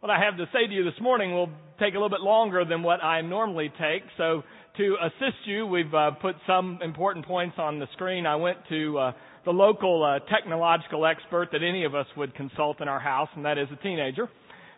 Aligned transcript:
What 0.00 0.10
I 0.10 0.20
have 0.24 0.36
to 0.36 0.46
say 0.52 0.64
to 0.64 0.72
you 0.72 0.84
this 0.84 1.00
morning 1.00 1.32
will 1.32 1.48
take 1.80 1.94
a 1.94 1.98
little 1.98 2.08
bit 2.08 2.20
longer 2.20 2.64
than 2.64 2.84
what 2.84 3.02
I 3.02 3.20
normally 3.20 3.68
take. 3.80 4.04
So 4.16 4.44
to 4.76 4.96
assist 5.02 5.38
you, 5.44 5.66
we've 5.66 5.92
uh, 5.92 6.12
put 6.22 6.36
some 6.46 6.78
important 6.84 7.26
points 7.26 7.56
on 7.58 7.80
the 7.80 7.86
screen. 7.94 8.24
I 8.24 8.36
went 8.36 8.58
to 8.68 8.96
uh, 8.96 9.12
the 9.44 9.50
local 9.50 10.04
uh, 10.04 10.20
technological 10.32 11.04
expert 11.04 11.48
that 11.50 11.64
any 11.64 11.84
of 11.84 11.96
us 11.96 12.06
would 12.16 12.32
consult 12.36 12.80
in 12.80 12.86
our 12.86 13.00
house, 13.00 13.28
and 13.34 13.44
that 13.44 13.58
is 13.58 13.66
a 13.72 13.82
teenager. 13.82 14.28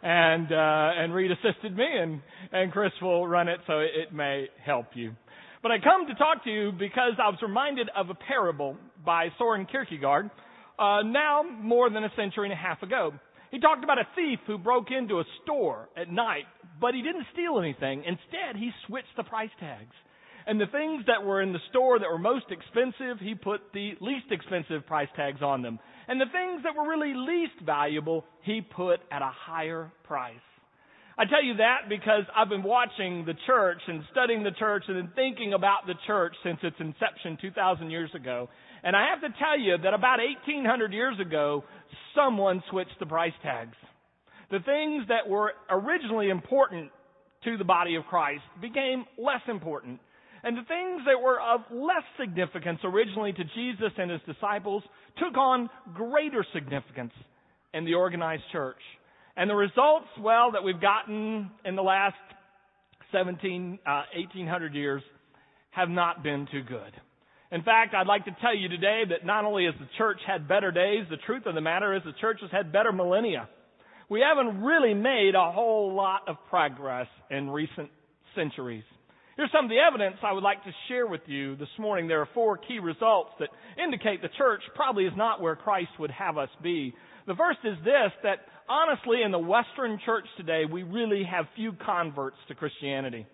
And 0.02 0.50
uh, 0.50 1.02
and 1.02 1.12
Reed 1.12 1.32
assisted 1.32 1.76
me, 1.76 1.84
and 1.84 2.22
and 2.50 2.72
Chris 2.72 2.92
will 3.02 3.26
run 3.26 3.48
it, 3.48 3.60
so 3.66 3.80
it, 3.80 4.14
may 4.14 4.46
help 4.64 4.86
you. 4.94 5.12
But 5.62 5.70
I 5.70 5.80
come 5.80 6.06
to 6.06 6.14
talk 6.14 6.44
to 6.44 6.50
you 6.50 6.72
because 6.72 7.12
I 7.22 7.28
was 7.28 7.38
reminded 7.42 7.90
of 7.94 8.08
a 8.08 8.14
parable 8.14 8.78
by 9.04 9.28
Soren 9.36 9.66
Kierkegaard, 9.66 10.30
uh, 10.78 11.02
now 11.02 11.42
more 11.42 11.90
than 11.90 12.04
a 12.04 12.10
century 12.16 12.46
and 12.46 12.54
a 12.54 12.56
half 12.56 12.82
ago. 12.82 13.12
He 13.50 13.58
talked 13.58 13.82
about 13.82 13.98
a 13.98 14.08
thief 14.14 14.38
who 14.46 14.58
broke 14.58 14.90
into 14.90 15.18
a 15.18 15.24
store 15.42 15.88
at 15.96 16.10
night, 16.10 16.44
but 16.80 16.94
he 16.94 17.02
didn't 17.02 17.26
steal 17.32 17.58
anything. 17.58 18.04
Instead, 18.04 18.56
he 18.56 18.70
switched 18.86 19.16
the 19.16 19.24
price 19.24 19.50
tags. 19.58 19.94
And 20.46 20.60
the 20.60 20.66
things 20.66 21.04
that 21.06 21.24
were 21.24 21.42
in 21.42 21.52
the 21.52 21.58
store 21.70 21.98
that 21.98 22.08
were 22.08 22.18
most 22.18 22.46
expensive, 22.50 23.18
he 23.20 23.34
put 23.34 23.60
the 23.74 23.92
least 24.00 24.26
expensive 24.30 24.86
price 24.86 25.08
tags 25.16 25.42
on 25.42 25.62
them. 25.62 25.78
And 26.08 26.20
the 26.20 26.26
things 26.32 26.62
that 26.62 26.74
were 26.76 26.88
really 26.88 27.12
least 27.14 27.60
valuable, 27.64 28.24
he 28.42 28.60
put 28.60 29.00
at 29.12 29.22
a 29.22 29.30
higher 29.30 29.92
price. 30.04 30.34
I 31.20 31.26
tell 31.26 31.44
you 31.44 31.56
that 31.56 31.90
because 31.90 32.24
I've 32.34 32.48
been 32.48 32.62
watching 32.62 33.26
the 33.26 33.34
church 33.46 33.82
and 33.86 34.02
studying 34.10 34.42
the 34.42 34.52
church 34.52 34.84
and 34.88 34.96
then 34.96 35.12
thinking 35.14 35.52
about 35.52 35.86
the 35.86 35.92
church 36.06 36.34
since 36.42 36.56
its 36.62 36.76
inception 36.80 37.36
2,000 37.42 37.90
years 37.90 38.08
ago. 38.14 38.48
And 38.82 38.96
I 38.96 39.10
have 39.10 39.20
to 39.20 39.38
tell 39.38 39.58
you 39.60 39.76
that 39.84 39.92
about 39.92 40.18
1,800 40.18 40.94
years 40.94 41.20
ago, 41.20 41.62
someone 42.16 42.62
switched 42.70 42.98
the 43.00 43.04
price 43.04 43.34
tags. 43.42 43.76
The 44.50 44.60
things 44.60 45.08
that 45.08 45.28
were 45.28 45.52
originally 45.68 46.30
important 46.30 46.90
to 47.44 47.58
the 47.58 47.64
body 47.64 47.96
of 47.96 48.04
Christ 48.04 48.44
became 48.62 49.04
less 49.18 49.42
important. 49.46 50.00
And 50.42 50.56
the 50.56 50.64
things 50.64 51.02
that 51.04 51.20
were 51.22 51.38
of 51.38 51.60
less 51.70 52.04
significance 52.18 52.78
originally 52.82 53.34
to 53.34 53.44
Jesus 53.44 53.92
and 53.98 54.10
his 54.10 54.22
disciples 54.24 54.82
took 55.18 55.36
on 55.36 55.68
greater 55.92 56.46
significance 56.54 57.12
in 57.74 57.84
the 57.84 57.92
organized 57.92 58.44
church. 58.52 58.80
And 59.36 59.48
the 59.48 59.54
results, 59.54 60.08
well, 60.20 60.52
that 60.52 60.64
we've 60.64 60.80
gotten 60.80 61.50
in 61.64 61.76
the 61.76 61.82
last 61.82 62.16
17, 63.12 63.78
uh, 63.86 64.02
1800 64.14 64.74
years 64.74 65.02
have 65.70 65.88
not 65.88 66.22
been 66.22 66.48
too 66.50 66.62
good. 66.62 66.92
In 67.52 67.62
fact, 67.62 67.94
I'd 67.94 68.06
like 68.06 68.24
to 68.26 68.36
tell 68.40 68.54
you 68.54 68.68
today 68.68 69.02
that 69.08 69.26
not 69.26 69.44
only 69.44 69.64
has 69.64 69.74
the 69.80 69.88
church 69.98 70.18
had 70.26 70.46
better 70.46 70.70
days, 70.70 71.06
the 71.10 71.16
truth 71.26 71.46
of 71.46 71.54
the 71.54 71.60
matter 71.60 71.94
is 71.96 72.02
the 72.04 72.12
church 72.20 72.38
has 72.42 72.50
had 72.50 72.72
better 72.72 72.92
millennia. 72.92 73.48
We 74.08 74.20
haven't 74.20 74.62
really 74.62 74.94
made 74.94 75.34
a 75.34 75.52
whole 75.52 75.94
lot 75.94 76.28
of 76.28 76.36
progress 76.48 77.06
in 77.30 77.50
recent 77.50 77.90
centuries. 78.36 78.84
Here's 79.36 79.50
some 79.52 79.64
of 79.64 79.70
the 79.70 79.78
evidence 79.78 80.16
I 80.22 80.32
would 80.32 80.42
like 80.42 80.62
to 80.64 80.70
share 80.88 81.06
with 81.06 81.22
you 81.26 81.56
this 81.56 81.68
morning. 81.78 82.08
There 82.08 82.20
are 82.20 82.28
four 82.34 82.56
key 82.56 82.78
results 82.78 83.30
that 83.40 83.48
indicate 83.82 84.22
the 84.22 84.28
church 84.36 84.60
probably 84.74 85.06
is 85.06 85.12
not 85.16 85.40
where 85.40 85.56
Christ 85.56 85.90
would 85.98 86.10
have 86.10 86.38
us 86.38 86.50
be. 86.62 86.94
The 87.26 87.34
first 87.34 87.60
is 87.64 87.76
this, 87.84 88.12
that 88.22 88.40
honestly 88.70 89.22
in 89.22 89.32
the 89.32 89.38
Western 89.38 89.98
church 90.06 90.24
today, 90.36 90.62
we 90.70 90.84
really 90.84 91.24
have 91.24 91.46
few 91.56 91.72
converts 91.72 92.36
to 92.48 92.54
Christianity. 92.54 93.26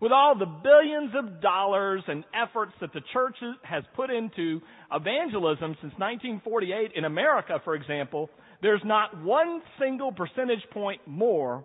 With 0.00 0.12
all 0.12 0.36
the 0.36 0.46
billions 0.46 1.12
of 1.16 1.40
dollars 1.40 2.02
and 2.08 2.24
efforts 2.34 2.72
that 2.80 2.92
the 2.92 3.00
church 3.12 3.36
has 3.62 3.84
put 3.96 4.10
into 4.10 4.60
evangelism 4.92 5.76
since 5.80 5.94
1948 5.96 6.92
in 6.94 7.04
America, 7.04 7.58
for 7.64 7.74
example, 7.74 8.28
there's 8.60 8.82
not 8.84 9.22
one 9.22 9.62
single 9.80 10.12
percentage 10.12 10.62
point 10.72 11.00
more 11.06 11.64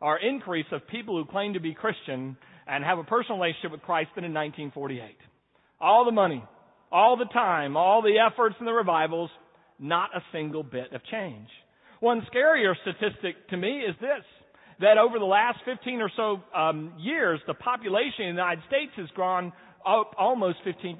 or 0.00 0.18
increase 0.18 0.66
of 0.72 0.86
people 0.88 1.16
who 1.16 1.30
claim 1.30 1.54
to 1.54 1.60
be 1.60 1.74
Christian 1.74 2.36
and 2.66 2.84
have 2.84 2.98
a 2.98 3.04
personal 3.04 3.40
relationship 3.40 3.70
with 3.70 3.82
Christ 3.82 4.10
than 4.16 4.24
in 4.24 4.34
1948. 4.34 5.16
All 5.80 6.04
the 6.04 6.12
money, 6.12 6.44
all 6.92 7.16
the 7.16 7.32
time, 7.32 7.76
all 7.76 8.02
the 8.02 8.18
efforts 8.18 8.56
and 8.58 8.66
the 8.68 8.72
revivals, 8.72 9.30
not 9.78 10.10
a 10.14 10.20
single 10.32 10.64
bit 10.64 10.92
of 10.92 11.00
change. 11.10 11.48
One 12.00 12.26
scarier 12.32 12.74
statistic 12.82 13.48
to 13.50 13.56
me 13.56 13.80
is 13.80 13.94
this 14.00 14.24
that 14.80 14.98
over 14.98 15.18
the 15.18 15.24
last 15.24 15.58
15 15.64 16.00
or 16.02 16.10
so 16.16 16.42
um, 16.54 16.92
years, 16.98 17.40
the 17.46 17.54
population 17.54 18.26
in 18.26 18.36
the 18.36 18.42
United 18.42 18.62
States 18.68 18.92
has 18.96 19.08
grown 19.14 19.52
up 19.86 20.14
almost 20.18 20.58
15%. 20.66 20.98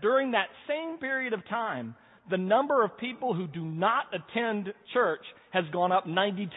During 0.00 0.32
that 0.32 0.46
same 0.68 0.98
period 0.98 1.32
of 1.32 1.46
time, 1.48 1.96
the 2.30 2.36
number 2.36 2.84
of 2.84 2.96
people 2.98 3.34
who 3.34 3.46
do 3.46 3.64
not 3.64 4.04
attend 4.14 4.72
church 4.92 5.22
has 5.50 5.64
gone 5.72 5.90
up 5.92 6.06
92%. 6.06 6.50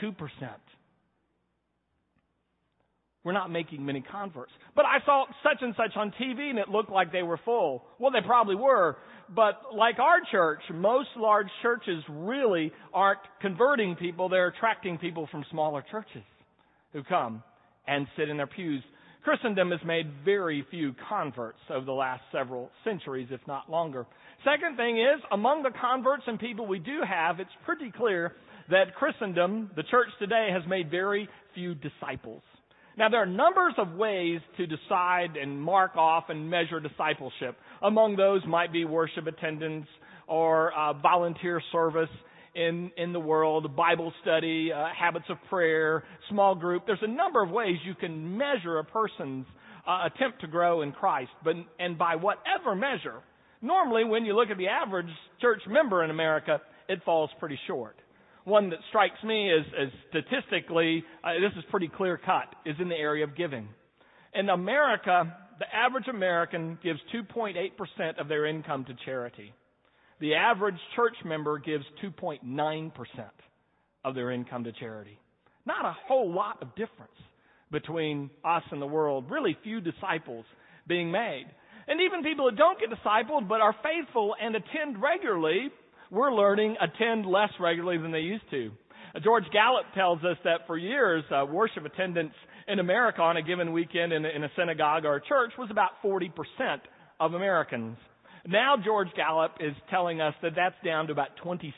We're 3.24 3.34
not 3.34 3.52
making 3.52 3.86
many 3.86 4.02
converts. 4.02 4.52
But 4.76 4.86
I 4.86 5.06
saw 5.06 5.26
such 5.44 5.62
and 5.62 5.76
such 5.76 5.96
on 5.96 6.12
TV 6.12 6.50
and 6.50 6.58
it 6.58 6.70
looked 6.70 6.90
like 6.90 7.12
they 7.12 7.22
were 7.22 7.40
full. 7.44 7.84
Well, 8.00 8.12
they 8.12 8.26
probably 8.26 8.56
were. 8.56 8.98
But 9.36 9.76
like 9.76 10.00
our 10.00 10.20
church, 10.32 10.62
most 10.74 11.10
large 11.16 11.48
churches 11.62 12.04
really 12.10 12.72
aren't 12.94 13.20
converting 13.42 13.96
people. 13.96 14.28
They're 14.30 14.48
attracting 14.48 14.98
people 14.98 15.28
from 15.32 15.46
smaller 15.52 15.84
churches 15.92 16.24
who 16.94 17.04
come 17.04 17.44
and 17.88 18.08
sit 18.18 18.30
in 18.30 18.38
their 18.38 18.48
pews. 18.48 18.84
Christendom 19.24 19.72
has 19.72 19.82
made 19.86 20.08
very 20.26 20.66
few 20.72 20.96
converts 21.08 21.60
over 21.70 21.86
the 21.86 21.92
last 21.92 22.24
several 22.32 22.72
centuries, 22.84 23.28
if 23.32 23.42
not 23.48 23.70
longer. 23.70 24.08
Second 24.44 24.78
thing 24.78 24.98
is, 24.98 25.22
among 25.32 25.62
the 25.62 25.72
converts 25.80 26.24
and 26.26 26.40
people 26.40 26.66
we 26.66 26.80
do 26.80 27.02
have, 27.08 27.40
it's 27.40 27.50
pretty 27.66 27.92
clear 27.92 28.34
that 28.70 28.96
Christendom, 28.96 29.70
the 29.76 29.84
church 29.84 30.08
today, 30.20 30.50
has 30.52 30.64
made 30.68 30.90
very 30.90 31.28
few 31.54 31.76
disciples. 31.76 32.42
Now, 32.98 33.10
there 33.10 33.22
are 33.22 33.26
numbers 33.26 33.74
of 33.78 33.94
ways 33.94 34.42
to 34.58 34.68
decide 34.68 35.38
and 35.42 35.62
mark 35.62 35.96
off 35.96 36.26
and 36.30 36.50
measure 36.50 36.80
discipleship. 36.80 37.56
Among 37.82 38.16
those 38.16 38.42
might 38.46 38.74
be 38.74 38.84
worship 38.86 39.26
attendance 39.28 39.88
or 40.28 40.74
uh, 40.74 40.94
volunteer 40.94 41.62
service 41.72 42.10
in, 42.56 42.92
in 42.98 43.14
the 43.14 43.20
world, 43.20 43.76
Bible 43.76 44.12
study, 44.22 44.72
uh, 44.74 44.88
habits 44.98 45.26
of 45.30 45.38
prayer, 45.50 46.04
small 46.30 46.56
group. 46.56 46.84
There's 46.86 47.00
a 47.02 47.08
number 47.08 47.42
of 47.44 47.50
ways 47.50 47.78
you 47.86 47.96
can 47.96 48.38
measure 48.38 48.80
a 48.80 48.84
person's 48.84 49.46
uh, 49.88 50.08
attempt 50.14 50.42
to 50.42 50.48
grow 50.48 50.82
in 50.82 50.92
Christ. 50.92 51.32
But, 51.44 51.56
and 51.80 51.98
by 51.98 52.16
whatever 52.16 52.76
measure, 52.76 53.22
normally 53.62 54.04
when 54.04 54.26
you 54.26 54.36
look 54.36 54.50
at 54.50 54.58
the 54.58 54.68
average 54.68 55.10
church 55.42 55.62
member 55.68 56.04
in 56.04 56.10
America, 56.10 56.60
it 56.88 57.00
falls 57.06 57.30
pretty 57.40 57.60
short. 57.68 57.96
One 58.50 58.72
that 58.72 58.80
strikes 58.90 59.24
me 59.24 59.52
as, 59.54 59.64
as 59.80 59.90
statistically, 60.10 61.04
uh, 61.24 61.34
this 61.34 61.56
is 61.56 61.64
pretty 61.70 61.88
clear 61.88 62.18
cut, 62.18 62.48
is 62.66 62.76
in 62.82 62.90
the 62.90 62.96
area 62.96 63.24
of 63.24 63.38
giving. 63.38 63.70
In 64.34 64.50
America, 64.50 65.32
the 65.60 65.66
average 65.72 66.08
American 66.08 66.80
gives 66.82 67.00
2.8% 67.14 68.20
of 68.20 68.28
their 68.28 68.48
income 68.48 68.86
to 68.86 68.96
charity. 69.06 69.54
The 70.20 70.34
average 70.34 70.80
church 70.96 71.16
member 71.24 71.60
gives 71.60 71.86
2.9% 72.04 72.92
of 74.04 74.16
their 74.16 74.32
income 74.32 74.64
to 74.64 74.72
charity. 74.72 75.20
Not 75.68 75.86
a 75.86 75.96
whole 76.08 76.34
lot 76.34 76.58
of 76.64 76.70
difference 76.70 77.12
between 77.72 78.32
us 78.44 78.64
and 78.72 78.82
the 78.82 78.88
world. 78.88 79.30
Really 79.30 79.56
few 79.64 79.80
disciples 79.80 80.46
being 80.88 81.12
made. 81.12 81.46
And 81.88 82.02
even 82.02 82.24
people 82.24 82.46
that 82.46 82.58
don't 82.58 82.80
get 82.80 82.90
discipled 82.90 83.48
but 83.48 83.62
are 83.62 83.76
faithful 83.84 84.36
and 84.42 84.56
attend 84.56 85.00
regularly, 85.00 85.70
we're 86.12 86.34
learning 86.34 86.76
attend 86.82 87.26
less 87.26 87.50
regularly 87.60 87.98
than 87.98 88.12
they 88.12 88.20
used 88.20 88.50
to. 88.52 88.72
Uh, 89.16 89.20
George 89.20 89.46
Gallup 89.52 89.86
tells 89.96 90.20
us 90.24 90.38
that 90.44 90.68
for 90.68 90.78
years, 90.78 91.24
uh, 91.32 91.46
worship 91.46 91.86
attendance 91.86 92.34
in 92.68 92.80
America 92.80 93.22
on 93.22 93.38
a 93.38 93.42
given 93.42 93.72
weekend 93.72 94.14
in 94.14 94.26
in 94.26 94.44
a 94.44 94.50
synagogue 94.56 95.06
or 95.06 95.16
a 95.16 95.22
church 95.22 95.52
was 95.58 95.70
about 95.72 95.92
40% 96.04 96.32
of 97.20 97.34
Americans. 97.34 97.98
Now 98.48 98.76
George 98.84 99.10
Gallup 99.16 99.54
is 99.60 99.74
telling 99.90 100.22
us 100.22 100.34
that 100.42 100.54
that's 100.56 100.76
down 100.84 101.08
to 101.08 101.14
about 101.14 101.30
26% 101.44 101.74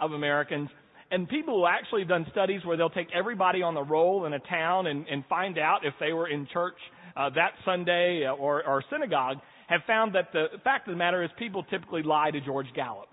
of 0.00 0.12
Americans. 0.12 0.68
And 1.10 1.28
people 1.28 1.60
who 1.60 1.66
actually 1.66 2.00
have 2.00 2.08
done 2.08 2.26
studies 2.32 2.64
where 2.64 2.76
they'll 2.76 2.90
take 2.90 3.08
everybody 3.14 3.62
on 3.62 3.74
the 3.74 3.82
roll 3.82 4.26
in 4.26 4.32
a 4.32 4.40
town 4.40 4.88
and, 4.88 5.06
and 5.08 5.24
find 5.28 5.56
out 5.56 5.84
if 5.84 5.94
they 6.00 6.12
were 6.12 6.28
in 6.28 6.48
church 6.52 6.76
uh, 7.16 7.30
that 7.30 7.52
Sunday 7.64 8.26
uh, 8.26 8.34
or, 8.34 8.66
or 8.66 8.82
synagogue 8.90 9.38
have 9.68 9.80
found 9.86 10.14
that 10.14 10.32
the 10.32 10.46
fact 10.64 10.88
of 10.88 10.92
the 10.92 10.98
matter 10.98 11.22
is 11.22 11.30
people 11.38 11.64
typically 11.64 12.02
lie 12.02 12.30
to 12.30 12.40
George 12.40 12.66
Gallup. 12.74 13.08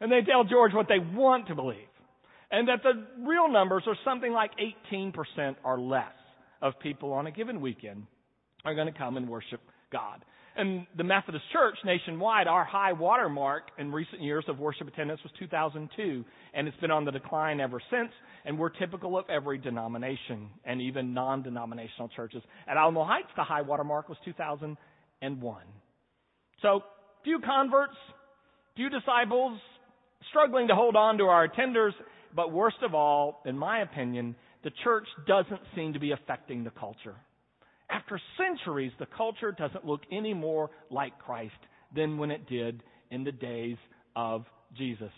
And 0.00 0.10
they 0.10 0.20
tell 0.22 0.44
George 0.44 0.72
what 0.74 0.88
they 0.88 0.98
want 0.98 1.48
to 1.48 1.54
believe. 1.54 1.88
And 2.50 2.68
that 2.68 2.82
the 2.82 3.06
real 3.26 3.50
numbers 3.50 3.84
are 3.86 3.96
something 4.04 4.32
like 4.32 4.50
18% 4.92 5.56
or 5.64 5.80
less 5.80 6.04
of 6.62 6.78
people 6.80 7.12
on 7.12 7.26
a 7.26 7.30
given 7.30 7.60
weekend 7.60 8.06
are 8.64 8.74
going 8.74 8.92
to 8.92 8.98
come 8.98 9.16
and 9.16 9.28
worship 9.28 9.60
God. 9.90 10.24
And 10.56 10.86
the 10.96 11.04
Methodist 11.04 11.44
Church 11.52 11.76
nationwide, 11.84 12.46
our 12.46 12.64
high 12.64 12.92
water 12.92 13.28
mark 13.28 13.64
in 13.78 13.92
recent 13.92 14.22
years 14.22 14.44
of 14.48 14.58
worship 14.58 14.88
attendance 14.88 15.20
was 15.22 15.30
2002, 15.38 16.24
and 16.54 16.66
it's 16.66 16.76
been 16.78 16.90
on 16.90 17.04
the 17.04 17.10
decline 17.10 17.60
ever 17.60 17.78
since. 17.90 18.10
And 18.46 18.58
we're 18.58 18.70
typical 18.70 19.18
of 19.18 19.26
every 19.28 19.58
denomination 19.58 20.48
and 20.64 20.80
even 20.80 21.12
non-denominational 21.12 22.08
churches. 22.16 22.42
At 22.66 22.76
Alamo 22.76 23.04
Heights, 23.04 23.28
the 23.36 23.44
high 23.44 23.62
water 23.62 23.84
mark 23.84 24.08
was 24.08 24.16
2001. 25.22 25.62
So, 26.62 26.80
few 27.24 27.40
converts, 27.44 27.94
few 28.76 28.88
disciples, 28.88 29.58
struggling 30.30 30.68
to 30.68 30.74
hold 30.74 30.96
on 30.96 31.18
to 31.18 31.24
our 31.24 31.48
attenders, 31.48 31.92
but 32.34 32.52
worst 32.52 32.76
of 32.82 32.94
all, 32.94 33.42
in 33.44 33.56
my 33.56 33.82
opinion, 33.82 34.36
the 34.64 34.70
church 34.84 35.06
doesn't 35.26 35.60
seem 35.74 35.92
to 35.92 35.98
be 35.98 36.12
affecting 36.12 36.64
the 36.64 36.70
culture. 36.70 37.14
After 37.90 38.20
centuries, 38.36 38.92
the 38.98 39.06
culture 39.16 39.52
doesn't 39.52 39.84
look 39.84 40.00
any 40.10 40.34
more 40.34 40.70
like 40.90 41.18
Christ 41.18 41.54
than 41.94 42.18
when 42.18 42.30
it 42.30 42.48
did 42.48 42.82
in 43.10 43.22
the 43.22 43.32
days 43.32 43.76
of 44.16 44.44
Jesus. 44.76 45.12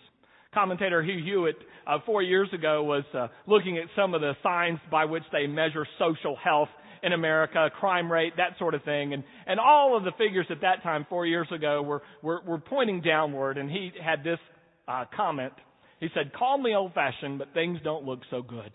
Commentator 0.52 1.02
Hugh 1.02 1.22
Hewitt, 1.24 1.56
uh, 1.86 1.98
four 2.04 2.22
years 2.22 2.48
ago, 2.52 2.82
was 2.82 3.04
uh, 3.14 3.28
looking 3.46 3.78
at 3.78 3.84
some 3.96 4.14
of 4.14 4.20
the 4.20 4.32
signs 4.42 4.78
by 4.90 5.04
which 5.04 5.22
they 5.32 5.46
measure 5.46 5.86
social 5.98 6.36
health 6.36 6.68
in 7.02 7.12
America, 7.12 7.70
crime 7.78 8.10
rate, 8.10 8.34
that 8.36 8.58
sort 8.58 8.74
of 8.74 8.82
thing. 8.84 9.12
And, 9.12 9.24
and 9.46 9.60
all 9.60 9.96
of 9.96 10.04
the 10.04 10.12
figures 10.18 10.46
at 10.50 10.60
that 10.62 10.82
time, 10.82 11.06
four 11.08 11.26
years 11.26 11.48
ago, 11.54 11.82
were, 11.82 12.02
were, 12.22 12.40
were 12.46 12.58
pointing 12.58 13.00
downward. 13.00 13.58
And 13.58 13.70
he 13.70 13.90
had 14.02 14.24
this 14.24 14.38
uh, 14.86 15.04
comment. 15.14 15.52
He 16.00 16.08
said, 16.14 16.32
Call 16.32 16.58
me 16.58 16.74
old 16.74 16.94
fashioned, 16.94 17.38
but 17.38 17.52
things 17.54 17.78
don't 17.82 18.04
look 18.04 18.20
so 18.30 18.42
good. 18.42 18.72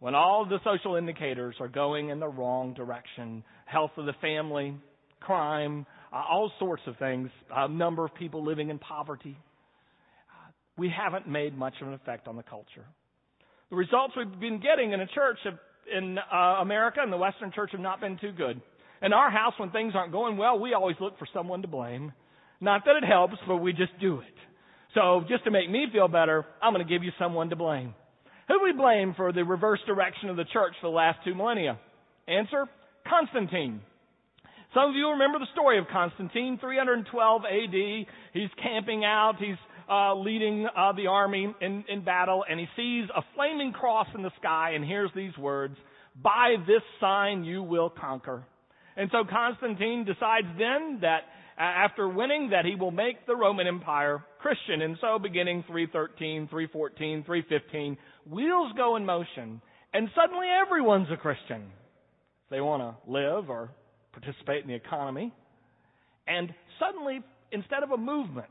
When 0.00 0.14
all 0.14 0.46
the 0.48 0.58
social 0.62 0.94
indicators 0.94 1.56
are 1.60 1.68
going 1.68 2.10
in 2.10 2.20
the 2.20 2.28
wrong 2.28 2.74
direction, 2.74 3.42
health 3.66 3.90
of 3.96 4.06
the 4.06 4.12
family, 4.20 4.76
crime, 5.20 5.86
uh, 6.12 6.16
all 6.16 6.52
sorts 6.58 6.82
of 6.86 6.96
things, 6.98 7.30
a 7.54 7.68
number 7.68 8.04
of 8.04 8.14
people 8.14 8.44
living 8.44 8.70
in 8.70 8.78
poverty, 8.78 9.36
uh, 10.30 10.50
we 10.76 10.88
haven't 10.88 11.28
made 11.28 11.56
much 11.56 11.74
of 11.80 11.88
an 11.88 11.94
effect 11.94 12.28
on 12.28 12.36
the 12.36 12.44
culture. 12.44 12.84
The 13.70 13.76
results 13.76 14.14
we've 14.16 14.40
been 14.40 14.60
getting 14.60 14.92
in 14.92 15.00
a 15.00 15.06
church 15.08 15.38
have, 15.44 15.58
in 15.96 16.18
uh, 16.18 16.36
America 16.60 17.00
and 17.02 17.12
the 17.12 17.16
Western 17.16 17.52
church 17.52 17.70
have 17.72 17.80
not 17.80 18.00
been 18.00 18.18
too 18.18 18.32
good. 18.32 18.60
In 19.02 19.12
our 19.12 19.30
house, 19.30 19.54
when 19.58 19.70
things 19.70 19.92
aren't 19.94 20.12
going 20.12 20.36
well, 20.36 20.58
we 20.58 20.74
always 20.74 20.96
look 21.00 21.18
for 21.18 21.28
someone 21.32 21.62
to 21.62 21.68
blame. 21.68 22.12
Not 22.60 22.84
that 22.86 22.96
it 22.96 23.06
helps, 23.06 23.36
but 23.46 23.58
we 23.58 23.72
just 23.72 23.98
do 24.00 24.20
it. 24.20 24.34
So 24.94 25.22
just 25.28 25.44
to 25.44 25.50
make 25.50 25.70
me 25.70 25.86
feel 25.92 26.08
better, 26.08 26.44
I'm 26.60 26.72
going 26.72 26.86
to 26.86 26.92
give 26.92 27.04
you 27.04 27.12
someone 27.18 27.50
to 27.50 27.56
blame. 27.56 27.94
Who 28.48 28.58
do 28.58 28.64
we 28.64 28.72
blame 28.72 29.14
for 29.16 29.32
the 29.32 29.44
reverse 29.44 29.80
direction 29.86 30.30
of 30.30 30.36
the 30.36 30.44
church 30.44 30.72
for 30.80 30.90
the 30.90 30.96
last 30.96 31.18
two 31.24 31.34
millennia? 31.34 31.78
Answer, 32.26 32.66
Constantine. 33.08 33.80
Some 34.74 34.90
of 34.90 34.96
you 34.96 35.10
remember 35.10 35.38
the 35.38 35.46
story 35.52 35.78
of 35.78 35.86
Constantine, 35.92 36.58
312 36.60 37.42
AD. 37.44 38.06
He's 38.32 38.50
camping 38.62 39.04
out, 39.04 39.34
he's 39.38 39.56
uh, 39.90 40.14
leading 40.14 40.66
uh, 40.66 40.92
the 40.92 41.06
army 41.06 41.54
in, 41.60 41.84
in 41.88 42.04
battle, 42.04 42.44
and 42.48 42.60
he 42.60 42.66
sees 42.76 43.08
a 43.14 43.22
flaming 43.34 43.72
cross 43.72 44.06
in 44.14 44.22
the 44.22 44.32
sky 44.38 44.72
and 44.74 44.84
hears 44.84 45.10
these 45.14 45.36
words, 45.38 45.76
By 46.22 46.56
this 46.66 46.82
sign 47.00 47.44
you 47.44 47.62
will 47.62 47.90
conquer. 47.90 48.44
And 48.96 49.10
so 49.12 49.24
Constantine 49.28 50.04
decides 50.04 50.46
then 50.58 50.98
that 51.02 51.20
after 51.56 52.08
winning 52.08 52.50
that 52.50 52.64
he 52.64 52.74
will 52.74 52.90
make 52.90 53.26
the 53.26 53.34
Roman 53.34 53.66
Empire 53.66 54.24
Christian. 54.40 54.82
And 54.82 54.96
so 55.00 55.18
beginning 55.18 55.64
313, 55.66 56.48
314, 56.48 57.24
315, 57.24 57.96
wheels 58.26 58.72
go 58.76 58.96
in 58.96 59.06
motion 59.06 59.60
and 59.92 60.08
suddenly 60.14 60.46
everyone's 60.48 61.08
a 61.12 61.16
Christian. 61.16 61.64
They 62.50 62.60
want 62.60 62.82
to 62.82 63.10
live 63.10 63.50
or 63.50 63.70
participate 64.12 64.62
in 64.62 64.68
the 64.68 64.74
economy. 64.74 65.32
And 66.26 66.52
suddenly, 66.78 67.20
instead 67.52 67.82
of 67.82 67.90
a 67.90 67.96
movement, 67.96 68.50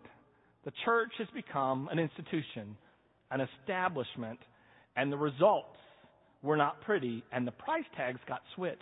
the 0.68 0.74
church 0.84 1.14
has 1.18 1.30
become 1.34 1.88
an 1.94 1.98
institution, 1.98 2.76
an 3.32 3.40
establishment, 3.40 4.38
and 4.98 5.10
the 5.10 5.16
results 5.16 5.78
were 6.44 6.58
not 6.58 6.82
pretty, 6.82 7.24
and 7.32 7.48
the 7.48 7.54
price 7.54 7.86
tags 7.96 8.20
got 8.28 8.42
switched. 8.54 8.82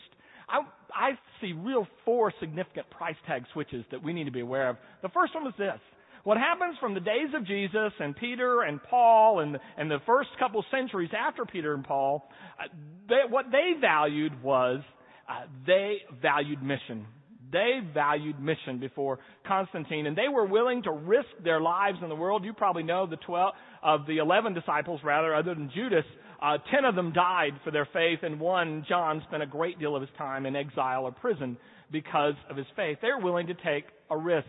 I, 0.49 0.61
I 0.91 1.11
see 1.39 1.53
real 1.53 1.85
four 2.03 2.33
significant 2.39 2.89
price 2.89 3.15
tag 3.27 3.43
switches 3.53 3.85
that 3.91 4.01
we 4.01 4.13
need 4.13 4.23
to 4.23 4.31
be 4.31 4.39
aware 4.39 4.67
of. 4.67 4.77
The 5.03 5.09
first 5.09 5.35
one 5.35 5.43
was 5.43 5.53
this. 5.59 5.79
What 6.23 6.37
happens 6.37 6.75
from 6.79 6.95
the 6.95 7.01
days 7.01 7.29
of 7.35 7.45
Jesus 7.45 7.91
and 7.99 8.15
Peter 8.15 8.63
and 8.63 8.81
Paul 8.81 9.41
and, 9.41 9.59
and 9.77 9.91
the 9.91 9.99
first 10.07 10.29
couple 10.39 10.65
centuries 10.71 11.11
after 11.15 11.45
Peter 11.45 11.75
and 11.75 11.83
Paul, 11.83 12.27
uh, 12.59 12.67
they, 13.07 13.29
what 13.29 13.45
they 13.51 13.73
valued 13.79 14.41
was 14.41 14.81
uh, 15.29 15.41
they 15.67 15.97
valued 16.19 16.63
mission. 16.63 17.05
They 17.51 17.80
valued 17.94 18.39
mission 18.39 18.80
before 18.80 19.19
Constantine, 19.47 20.07
and 20.07 20.18
they 20.18 20.27
were 20.31 20.45
willing 20.45 20.83
to 20.83 20.92
risk 20.92 21.27
their 21.44 21.62
lives 21.62 21.97
in 22.01 22.09
the 22.09 22.15
world. 22.15 22.44
You 22.44 22.53
probably 22.53 22.83
know 22.83 23.06
the 23.06 23.18
twelve 23.18 23.53
of 23.83 24.07
the 24.07 24.18
eleven 24.18 24.53
disciples, 24.53 25.01
rather, 25.03 25.36
other 25.36 25.53
than 25.53 25.69
Judas, 25.74 26.06
uh, 26.42 26.57
ten 26.71 26.86
of 26.86 26.95
them 26.95 27.13
died 27.13 27.53
for 27.63 27.71
their 27.71 27.88
faith, 27.94 28.19
and 28.24 28.39
one, 28.39 28.86
John, 28.88 29.21
spent 29.27 29.44
a 29.44 29.47
great 29.47 29.80
deal 29.80 29.95
of 29.95 30.01
his 30.01 30.09
time 30.18 30.45
in 30.45 30.56
exile 30.56 31.03
or 31.03 31.12
prison 31.12 31.57
because 31.92 32.36
of 32.50 32.57
his 32.57 32.68
faith. 32.75 32.97
They 33.01 33.09
were 33.09 33.24
willing 33.24 33.47
to 33.47 33.53
take 33.53 33.86
a 34.09 34.18
risk. 34.18 34.47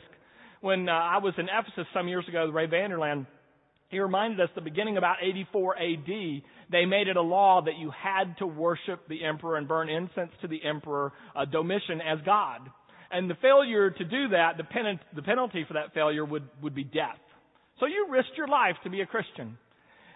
When 0.60 0.88
uh, 0.88 0.93
I 0.93 1.19
was 1.19 1.34
in 1.38 1.46
Ephesus 1.48 1.87
some 1.93 2.08
years 2.08 2.26
ago, 2.28 2.48
Ray 2.48 2.66
Vander 2.66 2.96
Laan, 2.96 3.26
he 3.88 4.00
reminded 4.00 4.40
us 4.40 4.48
the 4.54 4.60
beginning 4.62 4.96
about 4.96 5.16
84 5.22 5.76
AD, 5.76 6.43
they 6.72 6.84
made 6.87 7.06
it 7.06 7.16
a 7.16 7.22
law 7.22 7.62
that 7.62 7.76
you 7.78 7.90
had 7.90 8.37
to 8.38 8.46
worship 8.46 9.06
the 9.08 9.25
emperor 9.25 9.56
and 9.56 9.69
burn 9.69 9.88
incense 9.88 10.32
to 10.40 10.48
the 10.48 10.64
emperor, 10.64 11.12
uh, 11.37 11.44
Domitian, 11.44 12.00
as 12.00 12.19
God. 12.25 12.69
And 13.11 13.31
the 13.31 13.37
failure 13.41 13.91
to 13.91 14.05
do 14.05 14.29
that, 14.29 14.56
the, 14.56 14.64
pen- 14.64 15.00
the 15.14 15.23
penalty 15.23 15.64
for 15.67 15.75
that 15.75 15.94
failure 15.94 16.25
would, 16.25 16.44
would 16.62 16.75
be 16.75 16.85
death. 16.85 17.19
So 17.79 17.87
you 17.87 18.06
risked 18.11 18.37
your 18.37 18.49
life 18.49 18.76
to 18.85 18.91
be 18.91 19.00
a 19.00 19.06
Christian. 19.06 19.58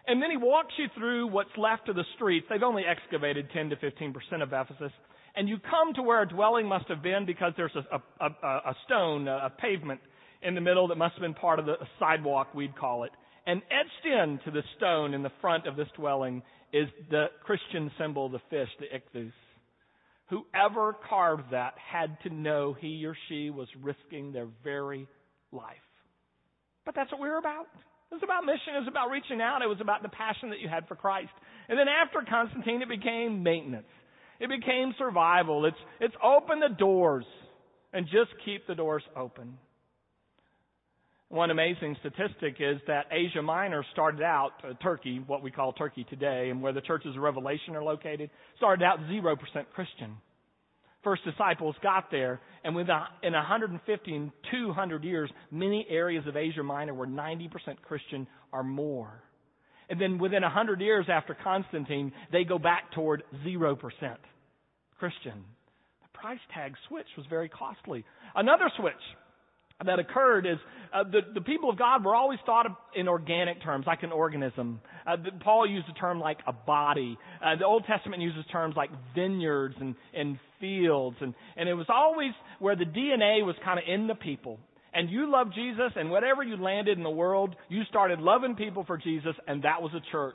And 0.06 0.20
then 0.20 0.30
he 0.30 0.36
walks 0.36 0.72
you 0.78 0.86
through 0.96 1.28
what's 1.28 1.50
left 1.56 1.88
of 1.88 1.96
the 1.96 2.04
streets. 2.16 2.46
They've 2.48 2.62
only 2.62 2.84
excavated 2.84 3.48
10 3.52 3.70
to 3.70 3.76
15 3.76 4.12
percent 4.12 4.42
of 4.42 4.52
Ephesus. 4.52 4.92
And 5.36 5.48
you 5.48 5.58
come 5.58 5.94
to 5.94 6.02
where 6.02 6.22
a 6.22 6.28
dwelling 6.28 6.66
must 6.66 6.88
have 6.88 7.02
been 7.02 7.26
because 7.26 7.52
there's 7.56 7.76
a, 7.76 7.96
a, 8.20 8.26
a, 8.26 8.48
a 8.70 8.74
stone, 8.86 9.28
a 9.28 9.50
pavement 9.60 10.00
in 10.42 10.54
the 10.54 10.60
middle 10.60 10.88
that 10.88 10.96
must 10.96 11.14
have 11.14 11.22
been 11.22 11.34
part 11.34 11.58
of 11.58 11.66
the 11.66 11.74
sidewalk, 11.98 12.54
we'd 12.54 12.76
call 12.76 13.04
it. 13.04 13.10
And 13.46 13.62
etched 13.70 14.06
into 14.06 14.50
the 14.50 14.62
stone 14.76 15.14
in 15.14 15.22
the 15.22 15.30
front 15.40 15.66
of 15.66 15.76
this 15.76 15.88
dwelling 15.96 16.42
is 16.72 16.88
the 17.10 17.26
Christian 17.44 17.90
symbol, 17.98 18.28
the 18.28 18.40
fish, 18.50 18.68
the 18.78 18.86
ichthus. 18.86 19.32
Whoever 20.30 20.96
carved 21.08 21.50
that 21.50 21.74
had 21.76 22.16
to 22.22 22.30
know 22.30 22.74
he 22.78 23.04
or 23.04 23.16
she 23.28 23.50
was 23.50 23.68
risking 23.82 24.32
their 24.32 24.48
very 24.62 25.06
life. 25.52 25.76
But 26.86 26.94
that's 26.94 27.10
what 27.12 27.20
we're 27.20 27.38
about. 27.38 27.66
It 28.10 28.14
was 28.14 28.22
about 28.22 28.44
mission. 28.44 28.74
It 28.74 28.80
was 28.80 28.88
about 28.88 29.10
reaching 29.10 29.40
out. 29.40 29.62
It 29.62 29.68
was 29.68 29.80
about 29.80 30.02
the 30.02 30.08
passion 30.08 30.50
that 30.50 30.60
you 30.60 30.68
had 30.68 30.88
for 30.88 30.96
Christ. 30.96 31.30
And 31.68 31.78
then 31.78 31.86
after 31.88 32.20
Constantine, 32.28 32.82
it 32.82 32.88
became 32.88 33.42
maintenance. 33.42 33.90
It 34.40 34.48
became 34.48 34.94
survival. 34.98 35.66
It's, 35.66 35.76
it's 36.00 36.14
open 36.22 36.60
the 36.60 36.74
doors 36.74 37.26
and 37.92 38.06
just 38.06 38.30
keep 38.44 38.66
the 38.66 38.74
doors 38.74 39.02
open. 39.16 39.58
One 41.30 41.50
amazing 41.50 41.96
statistic 42.00 42.56
is 42.60 42.80
that 42.86 43.06
Asia 43.10 43.40
Minor 43.40 43.84
started 43.92 44.22
out, 44.22 44.50
uh, 44.62 44.74
Turkey, 44.82 45.22
what 45.26 45.42
we 45.42 45.50
call 45.50 45.72
Turkey 45.72 46.04
today, 46.10 46.50
and 46.50 46.60
where 46.60 46.72
the 46.72 46.80
churches 46.82 47.16
of 47.16 47.22
Revelation 47.22 47.74
are 47.76 47.82
located, 47.82 48.30
started 48.56 48.84
out 48.84 48.98
0% 49.08 49.36
Christian 49.74 50.16
first 51.02 51.24
disciples 51.24 51.74
got 51.82 52.10
there, 52.10 52.40
and 52.64 52.74
within 52.74 52.96
in 53.22 53.32
150 53.32 54.14
and 54.14 54.30
200 54.50 55.04
years, 55.04 55.30
many 55.50 55.86
areas 55.88 56.26
of 56.26 56.36
Asia 56.36 56.62
Minor 56.62 56.94
were 56.94 57.06
90% 57.06 57.50
Christian 57.82 58.26
or 58.52 58.62
more. 58.62 59.22
And 59.88 60.00
then 60.00 60.18
within 60.18 60.42
100 60.42 60.80
years 60.80 61.06
after 61.10 61.36
Constantine, 61.42 62.12
they 62.30 62.44
go 62.44 62.58
back 62.58 62.92
toward 62.92 63.24
0% 63.44 63.76
Christian. 64.98 65.44
The 66.02 66.18
price 66.18 66.38
tag 66.54 66.74
switch 66.88 67.06
was 67.16 67.26
very 67.28 67.48
costly. 67.48 68.04
Another 68.34 68.70
switch 68.78 68.92
that 69.86 69.98
occurred 69.98 70.46
is 70.46 70.58
uh, 70.92 71.04
the, 71.04 71.20
the 71.34 71.40
people 71.40 71.70
of 71.70 71.78
God 71.78 72.04
were 72.04 72.14
always 72.14 72.38
thought 72.44 72.66
of 72.66 72.72
in 72.94 73.08
organic 73.08 73.62
terms, 73.62 73.86
like 73.86 74.02
an 74.02 74.12
organism. 74.12 74.80
Uh, 75.06 75.16
the, 75.16 75.30
Paul 75.42 75.68
used 75.68 75.88
a 75.88 75.98
term 75.98 76.20
like 76.20 76.38
a 76.46 76.52
body. 76.52 77.16
Uh, 77.44 77.56
the 77.56 77.64
Old 77.64 77.84
Testament 77.86 78.22
uses 78.22 78.44
terms 78.50 78.74
like 78.76 78.90
vineyards 79.14 79.76
and, 79.80 79.94
and 80.14 80.38
fields. 80.60 81.16
And, 81.20 81.34
and 81.56 81.68
it 81.68 81.74
was 81.74 81.86
always 81.88 82.32
where 82.58 82.76
the 82.76 82.84
DNA 82.84 83.44
was 83.44 83.54
kind 83.64 83.78
of 83.78 83.84
in 83.88 84.06
the 84.06 84.14
people. 84.14 84.58
And 84.92 85.08
you 85.08 85.30
loved 85.30 85.54
Jesus, 85.54 85.92
and 85.94 86.10
whatever 86.10 86.42
you 86.42 86.56
landed 86.56 86.98
in 86.98 87.04
the 87.04 87.10
world, 87.10 87.54
you 87.68 87.82
started 87.88 88.18
loving 88.18 88.56
people 88.56 88.84
for 88.84 88.98
Jesus, 88.98 89.36
and 89.46 89.62
that 89.62 89.80
was 89.80 89.92
a 89.94 90.00
church. 90.10 90.34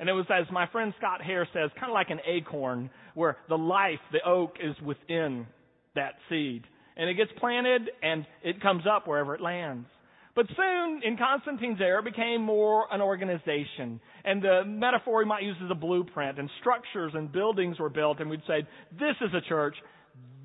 And 0.00 0.08
it 0.08 0.12
was, 0.12 0.26
as 0.30 0.50
my 0.50 0.66
friend 0.72 0.92
Scott 0.98 1.22
Hare 1.22 1.46
says, 1.52 1.70
kind 1.78 1.88
of 1.88 1.94
like 1.94 2.10
an 2.10 2.18
acorn, 2.26 2.90
where 3.14 3.36
the 3.48 3.56
life, 3.56 4.00
the 4.10 4.18
oak, 4.28 4.56
is 4.60 4.74
within 4.84 5.46
that 5.94 6.14
seed 6.28 6.64
and 6.96 7.08
it 7.08 7.14
gets 7.14 7.30
planted 7.38 7.90
and 8.02 8.26
it 8.42 8.60
comes 8.60 8.84
up 8.90 9.06
wherever 9.06 9.34
it 9.34 9.40
lands. 9.40 9.86
But 10.34 10.46
soon, 10.56 11.02
in 11.04 11.18
Constantine's 11.18 11.80
era, 11.80 12.00
it 12.00 12.06
became 12.06 12.42
more 12.42 12.86
an 12.90 13.02
organization. 13.02 14.00
And 14.24 14.42
the 14.42 14.62
metaphor 14.66 15.18
we 15.18 15.24
might 15.26 15.42
use 15.42 15.56
is 15.62 15.70
a 15.70 15.74
blueprint, 15.74 16.38
and 16.38 16.48
structures 16.60 17.12
and 17.14 17.30
buildings 17.30 17.78
were 17.78 17.90
built, 17.90 18.18
and 18.20 18.30
we'd 18.30 18.40
say, 18.46 18.66
this 18.92 19.14
is 19.20 19.28
a 19.34 19.46
church, 19.46 19.74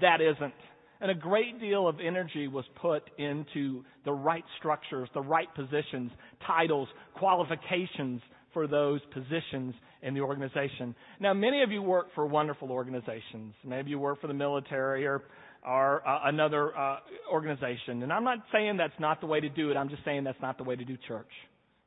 that 0.01 0.20
isn't. 0.20 0.54
And 1.00 1.12
a 1.12 1.16
great 1.16 1.62
deal 1.62 1.88
of 1.88 2.00
energy 2.06 2.48
was 2.48 2.66
put 2.82 3.04
into 3.18 3.84
the 4.04 4.12
right 4.12 4.44
structures, 4.60 5.08
the 5.13 5.22
right 5.22 5.48
positions, 5.56 6.12
titles, 6.46 6.89
qualifications 7.16 8.22
for 8.54 8.68
those 8.68 9.00
positions 9.13 9.74
in 10.01 10.16
the 10.16 10.22
organization. 10.22 10.96
Now, 11.20 11.34
many 11.34 11.62
of 11.63 11.72
you 11.72 11.82
work 11.82 12.08
for 12.16 12.25
wonderful 12.25 12.72
organizations. 12.72 13.54
Maybe 13.63 13.92
you 13.92 14.00
work 14.00 14.20
for 14.20 14.27
the 14.27 14.34
military 14.34 15.06
or 15.06 15.24
or 15.66 16.08
uh, 16.08 16.22
another 16.26 16.78
uh, 16.78 16.98
organization. 17.32 18.04
And 18.04 18.12
I'm 18.12 18.24
not 18.24 18.40
saying 18.52 18.78
that's 18.78 19.00
not 19.00 19.22
the 19.22 19.28
way 19.28 19.40
to 19.40 19.50
do 19.50 19.72
it. 19.72 19.78
I'm 19.78 19.90
just 19.90 20.04
saying 20.06 20.24
that's 20.24 20.42
not 20.42 20.58
the 20.58 20.64
way 20.64 20.76
to 20.76 20.86
do 20.86 20.98
church. 21.08 21.32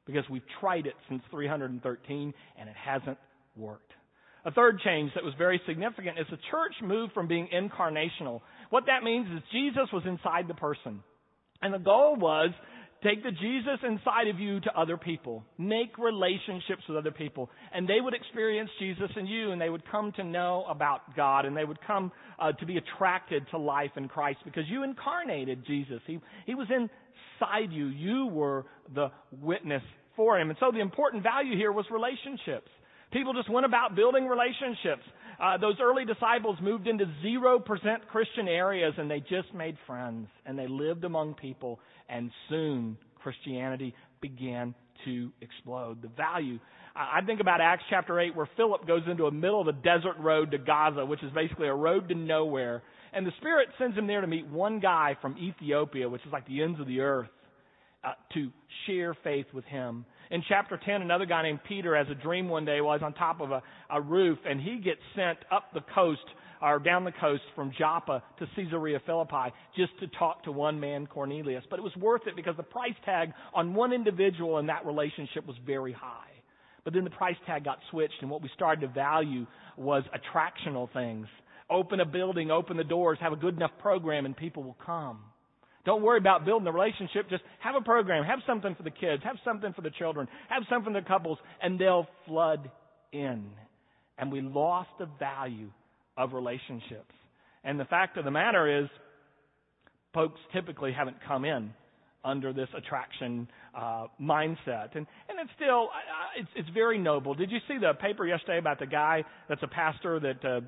because 0.06 0.24
we've 0.30 0.42
tried 0.60 0.86
it 0.86 0.94
since 1.08 1.22
313 1.30 2.34
and 2.58 2.68
it 2.68 2.76
hasn't 2.76 3.18
worked. 3.56 3.92
A 4.44 4.50
third 4.50 4.80
change 4.80 5.12
that 5.14 5.24
was 5.24 5.34
very 5.36 5.60
significant 5.66 6.18
is 6.18 6.26
the 6.30 6.38
church 6.50 6.74
moved 6.82 7.12
from 7.12 7.28
being 7.28 7.48
incarnational. 7.54 8.40
What 8.70 8.84
that 8.86 9.04
means 9.04 9.26
is 9.28 9.42
Jesus 9.52 9.88
was 9.92 10.02
inside 10.06 10.48
the 10.48 10.54
person. 10.54 11.02
And 11.62 11.74
the 11.74 11.78
goal 11.78 12.16
was 12.16 12.50
take 13.02 13.22
the 13.22 13.30
Jesus 13.30 13.78
inside 13.86 14.28
of 14.28 14.38
you 14.38 14.60
to 14.60 14.78
other 14.78 14.96
people. 14.96 15.44
Make 15.58 15.98
relationships 15.98 16.82
with 16.88 16.98
other 16.98 17.10
people. 17.10 17.50
And 17.72 17.88
they 17.88 18.00
would 18.00 18.14
experience 18.14 18.70
Jesus 18.78 19.10
in 19.16 19.26
you 19.26 19.52
and 19.52 19.60
they 19.60 19.70
would 19.70 19.88
come 19.90 20.12
to 20.12 20.24
know 20.24 20.64
about 20.68 21.16
God 21.16 21.44
and 21.44 21.56
they 21.56 21.64
would 21.64 21.78
come 21.86 22.12
uh, 22.38 22.52
to 22.52 22.66
be 22.66 22.76
attracted 22.78 23.46
to 23.50 23.58
life 23.58 23.92
in 23.96 24.08
Christ 24.08 24.40
because 24.44 24.64
you 24.68 24.82
incarnated 24.82 25.66
Jesus. 25.66 26.00
He, 26.06 26.18
he 26.46 26.54
was 26.54 26.68
inside 26.70 27.72
you. 27.72 27.86
You 27.86 28.26
were 28.26 28.66
the 28.94 29.08
witness 29.32 29.82
for 30.16 30.38
him. 30.38 30.50
And 30.50 30.58
so 30.60 30.70
the 30.72 30.80
important 30.80 31.22
value 31.22 31.56
here 31.56 31.72
was 31.72 31.86
relationships. 31.90 32.68
People 33.12 33.32
just 33.34 33.50
went 33.50 33.66
about 33.66 33.96
building 33.96 34.26
relationships. 34.26 35.02
Uh, 35.40 35.56
those 35.56 35.76
early 35.80 36.04
disciples 36.04 36.58
moved 36.62 36.86
into 36.86 37.06
0% 37.24 37.64
Christian 38.10 38.46
areas 38.46 38.94
and 38.98 39.10
they 39.10 39.20
just 39.20 39.52
made 39.54 39.76
friends 39.86 40.28
and 40.44 40.58
they 40.58 40.68
lived 40.68 41.04
among 41.04 41.34
people 41.34 41.80
and 42.08 42.30
soon 42.48 42.96
Christianity 43.22 43.94
began 44.20 44.74
to 45.04 45.30
explode. 45.40 46.02
The 46.02 46.08
value. 46.08 46.58
I 46.94 47.20
think 47.24 47.40
about 47.40 47.60
Acts 47.60 47.84
chapter 47.88 48.20
8 48.20 48.36
where 48.36 48.48
Philip 48.56 48.86
goes 48.86 49.02
into 49.10 49.24
the 49.24 49.30
middle 49.30 49.60
of 49.60 49.68
a 49.68 49.72
desert 49.72 50.18
road 50.18 50.50
to 50.50 50.58
Gaza, 50.58 51.04
which 51.06 51.22
is 51.22 51.32
basically 51.32 51.68
a 51.68 51.74
road 51.74 52.08
to 52.08 52.14
nowhere. 52.14 52.82
And 53.12 53.26
the 53.26 53.32
Spirit 53.38 53.68
sends 53.78 53.96
him 53.96 54.06
there 54.06 54.20
to 54.20 54.26
meet 54.26 54.46
one 54.46 54.78
guy 54.80 55.16
from 55.22 55.36
Ethiopia, 55.38 56.08
which 56.08 56.22
is 56.26 56.32
like 56.32 56.46
the 56.46 56.62
ends 56.62 56.78
of 56.80 56.86
the 56.86 57.00
earth, 57.00 57.30
uh, 58.04 58.12
to 58.34 58.50
share 58.86 59.14
faith 59.24 59.46
with 59.52 59.64
him. 59.64 60.04
In 60.30 60.44
chapter 60.48 60.78
10, 60.84 61.02
another 61.02 61.26
guy 61.26 61.42
named 61.42 61.58
Peter 61.66 61.96
has 61.96 62.06
a 62.08 62.14
dream 62.14 62.48
one 62.48 62.64
day 62.64 62.80
while 62.80 62.96
he's 62.96 63.02
on 63.02 63.14
top 63.14 63.40
of 63.40 63.50
a, 63.50 63.62
a 63.90 64.00
roof, 64.00 64.38
and 64.48 64.60
he 64.60 64.78
gets 64.78 65.00
sent 65.16 65.38
up 65.50 65.74
the 65.74 65.80
coast 65.92 66.20
or 66.62 66.78
down 66.78 67.04
the 67.04 67.12
coast 67.12 67.42
from 67.56 67.72
Joppa 67.76 68.22
to 68.38 68.46
Caesarea 68.54 69.00
Philippi 69.06 69.52
just 69.76 69.98
to 69.98 70.06
talk 70.18 70.44
to 70.44 70.52
one 70.52 70.78
man, 70.78 71.08
Cornelius. 71.08 71.64
But 71.68 71.80
it 71.80 71.82
was 71.82 71.96
worth 71.96 72.26
it 72.26 72.36
because 72.36 72.56
the 72.56 72.62
price 72.62 72.94
tag 73.04 73.32
on 73.54 73.74
one 73.74 73.92
individual 73.92 74.58
in 74.58 74.66
that 74.66 74.86
relationship 74.86 75.46
was 75.46 75.56
very 75.66 75.92
high. 75.92 76.28
But 76.84 76.94
then 76.94 77.04
the 77.04 77.10
price 77.10 77.36
tag 77.46 77.64
got 77.64 77.78
switched, 77.90 78.14
and 78.20 78.30
what 78.30 78.42
we 78.42 78.50
started 78.54 78.82
to 78.82 78.88
value 78.88 79.46
was 79.76 80.04
attractional 80.14 80.92
things. 80.92 81.26
Open 81.68 81.98
a 82.00 82.06
building, 82.06 82.50
open 82.50 82.76
the 82.76 82.84
doors, 82.84 83.18
have 83.20 83.32
a 83.32 83.36
good 83.36 83.56
enough 83.56 83.72
program, 83.80 84.26
and 84.26 84.36
people 84.36 84.62
will 84.62 84.76
come. 84.84 85.20
Don't 85.84 86.02
worry 86.02 86.18
about 86.18 86.44
building 86.44 86.66
a 86.66 86.72
relationship. 86.72 87.30
Just 87.30 87.42
have 87.60 87.74
a 87.74 87.80
program. 87.80 88.24
Have 88.24 88.40
something 88.46 88.74
for 88.74 88.82
the 88.82 88.90
kids. 88.90 89.22
Have 89.24 89.36
something 89.44 89.72
for 89.72 89.82
the 89.82 89.90
children. 89.90 90.28
Have 90.48 90.62
something 90.68 90.92
for 90.92 91.00
the 91.00 91.06
couples, 91.06 91.38
and 91.62 91.78
they'll 91.78 92.06
flood 92.26 92.70
in. 93.12 93.46
And 94.18 94.30
we 94.30 94.40
lost 94.40 94.90
the 94.98 95.08
value 95.18 95.70
of 96.16 96.32
relationships. 96.32 97.14
And 97.64 97.80
the 97.80 97.86
fact 97.86 98.18
of 98.18 98.24
the 98.24 98.30
matter 98.30 98.82
is, 98.82 98.88
folks 100.12 100.40
typically 100.52 100.92
haven't 100.92 101.16
come 101.26 101.44
in 101.44 101.72
under 102.24 102.52
this 102.52 102.68
attraction 102.76 103.48
uh, 103.74 104.06
mindset, 104.20 104.94
and 104.94 105.06
and 105.28 105.38
it's 105.40 105.50
still 105.56 105.84
uh, 105.84 106.38
it's 106.38 106.48
it's 106.56 106.68
very 106.70 106.98
noble. 106.98 107.34
Did 107.34 107.50
you 107.50 107.58
see 107.66 107.78
the 107.78 107.94
paper 107.94 108.26
yesterday 108.26 108.58
about 108.58 108.78
the 108.78 108.86
guy 108.86 109.24
that's 109.48 109.62
a 109.62 109.68
pastor 109.68 110.20
that 110.20 110.44
uh, 110.44 110.60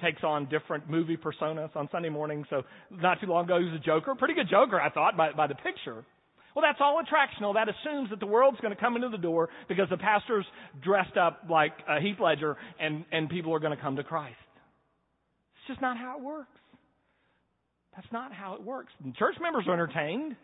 takes 0.00 0.22
on 0.22 0.48
different 0.48 0.88
movie 0.88 1.16
personas 1.16 1.74
on 1.76 1.88
Sunday 1.90 2.08
morning. 2.08 2.44
So 2.50 2.62
not 2.90 3.20
too 3.20 3.26
long 3.26 3.44
ago, 3.44 3.58
he 3.58 3.64
was 3.64 3.74
a 3.74 3.84
joker. 3.84 4.14
Pretty 4.14 4.34
good 4.34 4.48
joker, 4.50 4.80
I 4.80 4.90
thought, 4.90 5.16
by, 5.16 5.32
by 5.32 5.46
the 5.46 5.54
picture. 5.54 6.04
Well, 6.54 6.64
that's 6.66 6.80
all 6.80 7.00
attractional. 7.02 7.54
That 7.54 7.68
assumes 7.68 8.10
that 8.10 8.20
the 8.20 8.26
world's 8.26 8.58
going 8.60 8.74
to 8.74 8.80
come 8.80 8.96
into 8.96 9.08
the 9.08 9.18
door 9.18 9.48
because 9.68 9.88
the 9.90 9.96
pastor's 9.96 10.46
dressed 10.82 11.16
up 11.16 11.42
like 11.48 11.72
a 11.88 12.00
Heath 12.00 12.18
Ledger 12.20 12.56
and, 12.80 13.04
and 13.12 13.28
people 13.28 13.54
are 13.54 13.60
going 13.60 13.76
to 13.76 13.82
come 13.82 13.96
to 13.96 14.04
Christ. 14.04 14.36
It's 15.54 15.68
just 15.68 15.80
not 15.80 15.96
how 15.96 16.18
it 16.18 16.24
works. 16.24 16.48
That's 17.94 18.12
not 18.12 18.32
how 18.32 18.54
it 18.54 18.62
works. 18.62 18.92
And 19.04 19.14
church 19.16 19.36
members 19.40 19.64
are 19.68 19.72
entertained, 19.72 20.36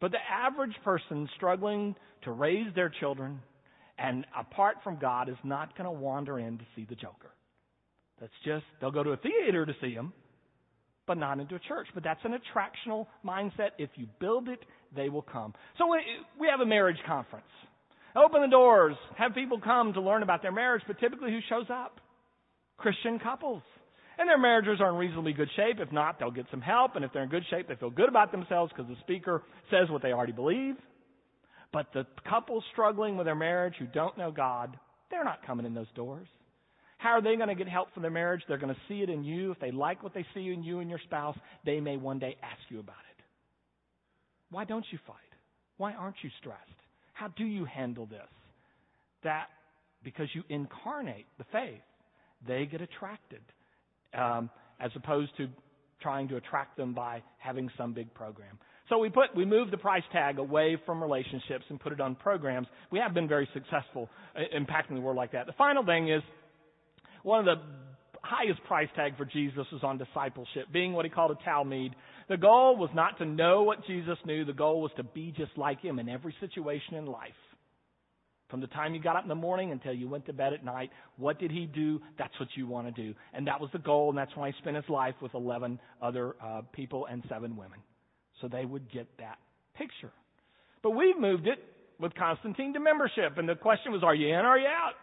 but 0.00 0.10
the 0.10 0.18
average 0.30 0.74
person 0.84 1.28
struggling 1.36 1.94
to 2.24 2.32
raise 2.32 2.66
their 2.74 2.92
children 3.00 3.40
and 3.98 4.26
apart 4.38 4.76
from 4.82 4.98
God 4.98 5.28
is 5.28 5.36
not 5.44 5.76
going 5.76 5.84
to 5.84 5.92
wander 5.92 6.38
in 6.38 6.58
to 6.58 6.64
see 6.74 6.86
the 6.88 6.94
joker. 6.94 7.30
That's 8.22 8.32
just, 8.44 8.64
they'll 8.80 8.92
go 8.92 9.02
to 9.02 9.10
a 9.10 9.16
theater 9.16 9.66
to 9.66 9.72
see 9.80 9.90
him, 9.90 10.12
but 11.08 11.18
not 11.18 11.40
into 11.40 11.56
a 11.56 11.58
church. 11.58 11.88
But 11.92 12.04
that's 12.04 12.20
an 12.22 12.32
attractional 12.32 13.08
mindset. 13.26 13.70
If 13.78 13.90
you 13.96 14.06
build 14.20 14.48
it, 14.48 14.60
they 14.94 15.08
will 15.08 15.22
come. 15.22 15.54
So 15.76 15.88
we 16.38 16.46
have 16.48 16.60
a 16.60 16.66
marriage 16.66 16.98
conference. 17.04 17.44
Open 18.14 18.42
the 18.42 18.48
doors, 18.48 18.94
have 19.18 19.34
people 19.34 19.60
come 19.60 19.94
to 19.94 20.00
learn 20.00 20.22
about 20.22 20.40
their 20.40 20.52
marriage, 20.52 20.82
but 20.86 21.00
typically 21.00 21.32
who 21.32 21.40
shows 21.48 21.66
up? 21.68 21.98
Christian 22.76 23.18
couples. 23.18 23.62
And 24.18 24.28
their 24.28 24.38
marriages 24.38 24.80
are 24.80 24.90
in 24.90 24.96
reasonably 24.96 25.32
good 25.32 25.48
shape. 25.56 25.80
If 25.80 25.90
not, 25.90 26.20
they'll 26.20 26.30
get 26.30 26.46
some 26.50 26.60
help. 26.60 26.94
And 26.94 27.04
if 27.04 27.12
they're 27.12 27.24
in 27.24 27.28
good 27.30 27.44
shape, 27.50 27.66
they 27.66 27.74
feel 27.74 27.90
good 27.90 28.08
about 28.08 28.30
themselves 28.30 28.70
because 28.72 28.88
the 28.88 29.00
speaker 29.00 29.42
says 29.68 29.90
what 29.90 30.02
they 30.02 30.12
already 30.12 30.32
believe. 30.32 30.76
But 31.72 31.86
the 31.92 32.06
couples 32.28 32.62
struggling 32.72 33.16
with 33.16 33.26
their 33.26 33.34
marriage 33.34 33.74
who 33.80 33.86
don't 33.86 34.16
know 34.16 34.30
God, 34.30 34.78
they're 35.10 35.24
not 35.24 35.44
coming 35.44 35.66
in 35.66 35.74
those 35.74 35.90
doors. 35.96 36.28
How 37.02 37.10
are 37.10 37.20
they 37.20 37.34
going 37.34 37.48
to 37.48 37.56
get 37.56 37.66
help 37.66 37.88
for 37.94 38.00
their 38.00 38.12
marriage? 38.12 38.42
They're 38.46 38.58
going 38.58 38.72
to 38.72 38.80
see 38.88 39.02
it 39.02 39.10
in 39.10 39.24
you. 39.24 39.50
If 39.50 39.58
they 39.58 39.72
like 39.72 40.04
what 40.04 40.14
they 40.14 40.24
see 40.34 40.52
in 40.52 40.62
you 40.62 40.78
and 40.78 40.88
your 40.88 41.00
spouse, 41.00 41.36
they 41.66 41.80
may 41.80 41.96
one 41.96 42.20
day 42.20 42.36
ask 42.44 42.60
you 42.68 42.78
about 42.78 42.94
it. 42.94 43.24
Why 44.52 44.64
don't 44.64 44.84
you 44.92 44.98
fight? 45.04 45.16
Why 45.78 45.94
aren't 45.94 46.14
you 46.22 46.30
stressed? 46.38 46.60
How 47.12 47.26
do 47.36 47.44
you 47.44 47.64
handle 47.64 48.06
this? 48.06 48.20
That 49.24 49.46
because 50.04 50.28
you 50.32 50.44
incarnate 50.48 51.26
the 51.38 51.44
faith, 51.50 51.80
they 52.46 52.66
get 52.66 52.80
attracted, 52.80 53.42
um, 54.16 54.48
as 54.78 54.92
opposed 54.94 55.36
to 55.38 55.48
trying 56.00 56.28
to 56.28 56.36
attract 56.36 56.76
them 56.76 56.94
by 56.94 57.22
having 57.38 57.68
some 57.76 57.94
big 57.94 58.14
program. 58.14 58.58
So 58.88 58.98
we 58.98 59.08
put 59.08 59.34
we 59.34 59.44
moved 59.44 59.72
the 59.72 59.78
price 59.78 60.02
tag 60.12 60.38
away 60.38 60.76
from 60.86 61.02
relationships 61.02 61.64
and 61.68 61.80
put 61.80 61.92
it 61.92 62.00
on 62.00 62.14
programs. 62.14 62.68
We 62.92 63.00
have 63.00 63.12
been 63.12 63.26
very 63.26 63.48
successful 63.52 64.08
impacting 64.36 64.94
the 64.94 65.00
world 65.00 65.16
like 65.16 65.32
that. 65.32 65.46
The 65.46 65.52
final 65.52 65.84
thing 65.84 66.08
is 66.08 66.22
one 67.22 67.40
of 67.40 67.58
the 67.58 67.64
highest 68.22 68.62
price 68.64 68.88
tag 68.94 69.16
for 69.16 69.24
Jesus 69.24 69.66
was 69.72 69.82
on 69.82 69.98
discipleship, 69.98 70.66
being 70.72 70.92
what 70.92 71.04
he 71.04 71.10
called 71.10 71.30
a 71.30 71.48
talmid. 71.48 71.90
The 72.28 72.36
goal 72.36 72.76
was 72.76 72.90
not 72.94 73.18
to 73.18 73.24
know 73.24 73.62
what 73.62 73.86
Jesus 73.86 74.16
knew. 74.24 74.44
The 74.44 74.52
goal 74.52 74.80
was 74.80 74.92
to 74.96 75.02
be 75.02 75.32
just 75.36 75.52
like 75.56 75.80
him 75.80 75.98
in 75.98 76.08
every 76.08 76.34
situation 76.40 76.94
in 76.94 77.06
life. 77.06 77.30
From 78.48 78.60
the 78.60 78.66
time 78.66 78.94
you 78.94 79.00
got 79.00 79.16
up 79.16 79.22
in 79.22 79.30
the 79.30 79.34
morning 79.34 79.72
until 79.72 79.94
you 79.94 80.08
went 80.08 80.26
to 80.26 80.32
bed 80.34 80.52
at 80.52 80.62
night, 80.62 80.90
what 81.16 81.38
did 81.38 81.50
he 81.50 81.64
do? 81.64 82.00
That's 82.18 82.38
what 82.38 82.50
you 82.54 82.66
want 82.66 82.94
to 82.94 83.02
do. 83.02 83.14
And 83.32 83.46
that 83.46 83.60
was 83.60 83.70
the 83.72 83.78
goal, 83.78 84.10
and 84.10 84.18
that's 84.18 84.36
why 84.36 84.48
he 84.48 84.54
spent 84.58 84.76
his 84.76 84.84
life 84.90 85.14
with 85.22 85.34
11 85.34 85.80
other 86.02 86.36
uh, 86.42 86.60
people 86.72 87.06
and 87.06 87.22
seven 87.30 87.56
women. 87.56 87.78
So 88.40 88.48
they 88.48 88.66
would 88.66 88.92
get 88.92 89.06
that 89.18 89.38
picture. 89.74 90.12
But 90.82 90.90
we've 90.90 91.18
moved 91.18 91.46
it 91.46 91.64
with 91.98 92.14
Constantine 92.14 92.74
to 92.74 92.80
membership. 92.80 93.38
And 93.38 93.48
the 93.48 93.54
question 93.54 93.90
was, 93.90 94.02
are 94.02 94.14
you 94.14 94.28
in 94.28 94.34
or 94.34 94.48
are 94.48 94.58
you 94.58 94.66
out? 94.66 94.94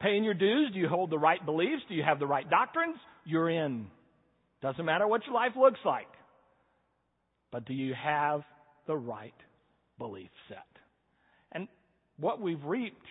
Paying 0.00 0.24
your 0.24 0.34
dues, 0.34 0.70
do 0.72 0.78
you 0.78 0.88
hold 0.88 1.10
the 1.10 1.18
right 1.18 1.44
beliefs? 1.44 1.82
Do 1.88 1.94
you 1.94 2.02
have 2.02 2.18
the 2.18 2.26
right 2.26 2.48
doctrines? 2.48 2.96
You're 3.24 3.48
in. 3.48 3.86
Doesn't 4.62 4.84
matter 4.84 5.06
what 5.06 5.24
your 5.26 5.34
life 5.34 5.52
looks 5.56 5.80
like. 5.84 6.08
But 7.52 7.66
do 7.66 7.74
you 7.74 7.94
have 7.94 8.42
the 8.86 8.96
right 8.96 9.34
belief 9.98 10.30
set? 10.48 10.58
And 11.52 11.68
what 12.18 12.40
we've 12.40 12.62
reaped 12.64 13.06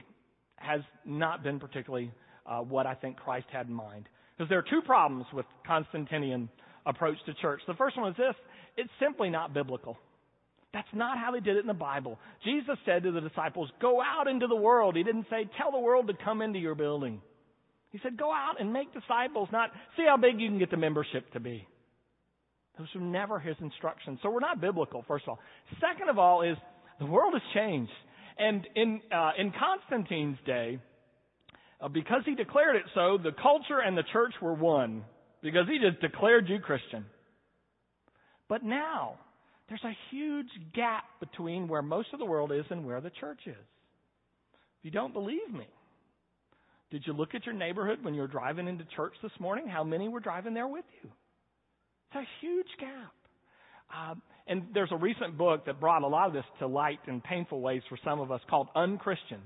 has 0.56 0.82
not 1.06 1.44
been 1.44 1.60
particularly 1.60 2.12
uh, 2.46 2.60
what 2.60 2.86
I 2.86 2.96
think 2.96 3.18
Christ 3.18 3.48
had 3.52 3.68
in 3.68 3.74
mind. 3.74 4.08
Because 4.38 4.50
there 4.50 4.60
are 4.60 4.66
two 4.70 4.82
problems 4.86 5.26
with 5.34 5.46
Constantinian 5.66 6.50
approach 6.86 7.18
to 7.26 7.34
church. 7.36 7.62
The 7.68 7.74
first 7.76 7.98
one 7.98 8.12
is 8.12 8.18
this 8.18 8.36
it's 8.76 8.92
simply 9.00 9.30
not 9.30 9.54
biblical. 9.54 9.98
That's 10.74 10.88
not 10.94 11.20
how 11.20 11.32
they 11.32 11.40
did 11.40 11.56
it 11.56 11.60
in 11.60 11.68
the 11.68 11.74
Bible. 11.74 12.18
Jesus 12.44 12.78
said 12.86 13.04
to 13.04 13.12
the 13.12 13.22
disciples, 13.22 13.70
Go 13.80 14.02
out 14.02 14.28
into 14.28 14.48
the 14.48 14.56
world. 14.56 14.96
He 14.96 15.04
didn't 15.04 15.28
say, 15.30 15.48
Tell 15.58 15.72
the 15.72 15.80
world 15.80 16.08
to 16.08 16.14
come 16.26 16.42
into 16.42 16.58
your 16.58 16.74
building. 16.74 17.22
He 17.92 18.00
said, 18.02 18.18
Go 18.18 18.32
out 18.34 18.60
and 18.60 18.74
make 18.74 18.92
disciples, 18.92 19.50
not 19.52 19.70
see 19.96 20.04
how 20.08 20.18
big 20.18 20.40
you 20.40 20.50
can 20.50 20.58
get 20.58 20.72
the 20.72 20.78
membership 20.78 21.32
to 21.34 21.40
be. 21.40 21.68
Those 22.78 22.88
were 22.96 23.02
never 23.02 23.40
his 23.40 23.56
instructions. 23.62 24.18
So 24.24 24.32
we're 24.32 24.40
not 24.40 24.60
biblical, 24.60 25.06
first 25.08 25.26
of 25.26 25.30
all. 25.30 25.40
Second 25.80 26.10
of 26.10 26.18
all, 26.18 26.42
is 26.42 26.58
the 27.00 27.06
world 27.06 27.34
has 27.34 27.44
changed. 27.54 27.92
And 28.40 28.68
in, 28.76 29.02
uh, 29.16 29.32
in 29.38 29.52
Constantine's 29.52 30.40
day, 30.44 30.80
uh, 31.80 31.88
because 31.88 32.22
he 32.26 32.34
declared 32.34 32.78
it 32.78 32.84
so, 32.96 33.20
the 33.22 33.32
culture 33.32 33.78
and 33.78 33.96
the 33.96 34.04
church 34.12 34.34
were 34.42 34.56
one. 34.56 35.04
Because 35.44 35.68
he 35.68 35.78
just 35.78 36.02
declared 36.02 36.50
you 36.50 36.60
Christian. 36.60 37.06
But 38.50 38.64
now, 38.64 39.18
there's 39.70 39.84
a 39.84 39.98
huge 40.12 40.50
gap 40.76 41.06
between 41.20 41.68
where 41.68 41.82
most 41.82 42.10
of 42.14 42.20
the 42.20 42.26
world 42.26 42.52
is 42.52 42.66
and 42.70 42.86
where 42.86 43.02
the 43.02 43.10
church 43.10 43.40
is. 43.46 43.54
If 43.54 44.86
you 44.86 44.92
don't 44.92 45.14
believe 45.14 45.52
me, 45.52 45.68
did 46.92 47.04
you 47.08 47.14
look 47.14 47.34
at 47.34 47.46
your 47.46 47.56
neighborhood 47.56 48.00
when 48.04 48.14
you 48.14 48.22
were 48.22 48.28
driving 48.28 48.68
into 48.68 48.86
church 48.96 49.14
this 49.24 49.32
morning? 49.40 49.68
How 49.68 49.84
many 49.84 50.10
were 50.10 50.20
driving 50.20 50.54
there 50.54 50.68
with 50.68 50.86
you? 51.02 51.10
It's 52.12 52.28
a 52.28 52.46
huge 52.46 52.68
gap. 52.80 53.14
Uh, 53.96 54.16
and 54.48 54.68
there's 54.74 54.92
a 54.92 54.98
recent 54.98 55.38
book 55.38 55.66
that 55.66 55.80
brought 55.80 56.04
a 56.04 56.08
lot 56.08 56.28
of 56.28 56.34
this 56.34 56.44
to 56.60 56.68
light 56.68 57.00
in 57.08 57.22
painful 57.22 57.62
ways 57.62 57.82
for 57.90 57.98
some 58.04 58.20
of 58.20 58.32
us 58.32 58.42
called 58.50 58.68
Unchristian. 58.76 59.42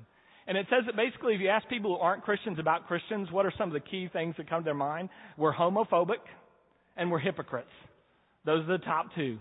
And 0.48 0.58
it 0.58 0.66
says 0.70 0.84
that 0.86 0.96
basically 0.96 1.36
if 1.36 1.42
you 1.42 1.50
ask 1.50 1.68
people 1.68 1.96
who 1.96 2.02
aren't 2.02 2.24
Christians 2.24 2.58
about 2.58 2.88
Christians, 2.88 3.32
what 3.32 3.46
are 3.46 3.54
some 3.58 3.70
of 3.70 3.74
the 3.74 3.80
key 3.80 4.10
things 4.12 4.36
that 4.38 4.50
come 4.50 4.62
to 4.62 4.66
their 4.66 4.74
mind? 4.74 5.10
We're 5.38 5.54
homophobic 5.54 6.24
and 6.96 7.12
we're 7.12 7.20
hypocrites. 7.20 7.68
Those 8.46 8.64
are 8.64 8.78
the 8.78 8.84
top 8.84 9.08
two. 9.16 9.40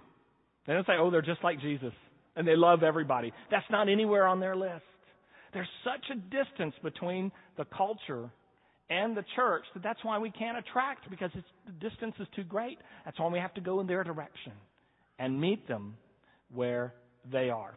They 0.67 0.73
don't 0.73 0.87
say, 0.87 0.95
oh, 0.99 1.11
they're 1.11 1.23
just 1.23 1.45
like 1.45 1.61
Jesus 1.61 1.93
and 2.37 2.47
they 2.47 2.55
love 2.55 2.83
everybody. 2.83 3.33
That's 3.51 3.65
not 3.71 3.89
anywhere 3.89 4.27
on 4.27 4.41
their 4.41 4.55
list. 4.55 4.85
There's 5.53 5.69
such 5.85 6.05
a 6.13 6.15
distance 6.15 6.75
between 6.83 7.33
the 7.57 7.65
culture 7.65 8.31
and 8.91 9.17
the 9.17 9.25
church 9.35 9.65
that 9.75 9.83
that's 9.83 9.99
why 10.05 10.19
we 10.19 10.31
can't 10.31 10.59
attract 10.59 11.11
because 11.11 11.31
the 11.35 11.73
distance 11.89 12.15
is 12.21 12.27
too 12.37 12.45
great. 12.45 12.79
That's 13.05 13.19
why 13.19 13.29
we 13.29 13.39
have 13.39 13.55
to 13.55 13.61
go 13.61 13.81
in 13.81 13.87
their 13.87 14.05
direction 14.05 14.53
and 15.19 15.41
meet 15.41 15.67
them 15.67 15.97
where 16.55 16.93
they 17.33 17.49
are. 17.51 17.75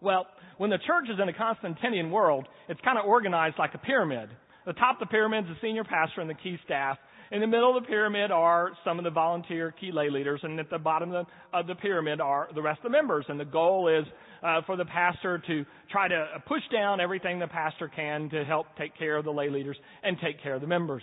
Well, 0.00 0.26
when 0.58 0.70
the 0.70 0.78
church 0.78 1.08
is 1.08 1.18
in 1.20 1.28
a 1.28 1.32
Constantinian 1.32 2.10
world, 2.10 2.46
it's 2.68 2.80
kind 2.82 2.98
of 2.98 3.04
organized 3.06 3.56
like 3.58 3.74
a 3.74 3.78
pyramid. 3.78 4.28
The 4.66 4.72
top 4.74 5.00
of 5.00 5.08
the 5.08 5.10
pyramid 5.10 5.44
is 5.44 5.50
the 5.50 5.66
senior 5.66 5.84
pastor 5.84 6.20
and 6.20 6.28
the 6.28 6.34
key 6.34 6.58
staff. 6.64 6.98
In 7.30 7.40
the 7.40 7.46
middle 7.46 7.76
of 7.76 7.82
the 7.82 7.86
pyramid 7.86 8.30
are 8.30 8.70
some 8.84 8.98
of 8.98 9.04
the 9.04 9.10
volunteer 9.10 9.74
key 9.78 9.92
lay 9.92 10.08
leaders, 10.08 10.40
and 10.42 10.58
at 10.58 10.70
the 10.70 10.78
bottom 10.78 11.12
of 11.12 11.26
the, 11.26 11.58
of 11.58 11.66
the 11.66 11.74
pyramid 11.74 12.20
are 12.20 12.48
the 12.54 12.62
rest 12.62 12.78
of 12.78 12.84
the 12.84 12.90
members. 12.90 13.26
And 13.28 13.38
the 13.38 13.44
goal 13.44 13.88
is 13.88 14.06
uh, 14.42 14.62
for 14.64 14.76
the 14.76 14.86
pastor 14.86 15.42
to 15.46 15.64
try 15.90 16.08
to 16.08 16.26
push 16.46 16.62
down 16.72 17.00
everything 17.00 17.38
the 17.38 17.46
pastor 17.46 17.90
can 17.94 18.30
to 18.30 18.44
help 18.44 18.66
take 18.78 18.96
care 18.96 19.16
of 19.16 19.26
the 19.26 19.30
lay 19.30 19.50
leaders 19.50 19.76
and 20.02 20.16
take 20.22 20.42
care 20.42 20.54
of 20.54 20.62
the 20.62 20.66
members. 20.66 21.02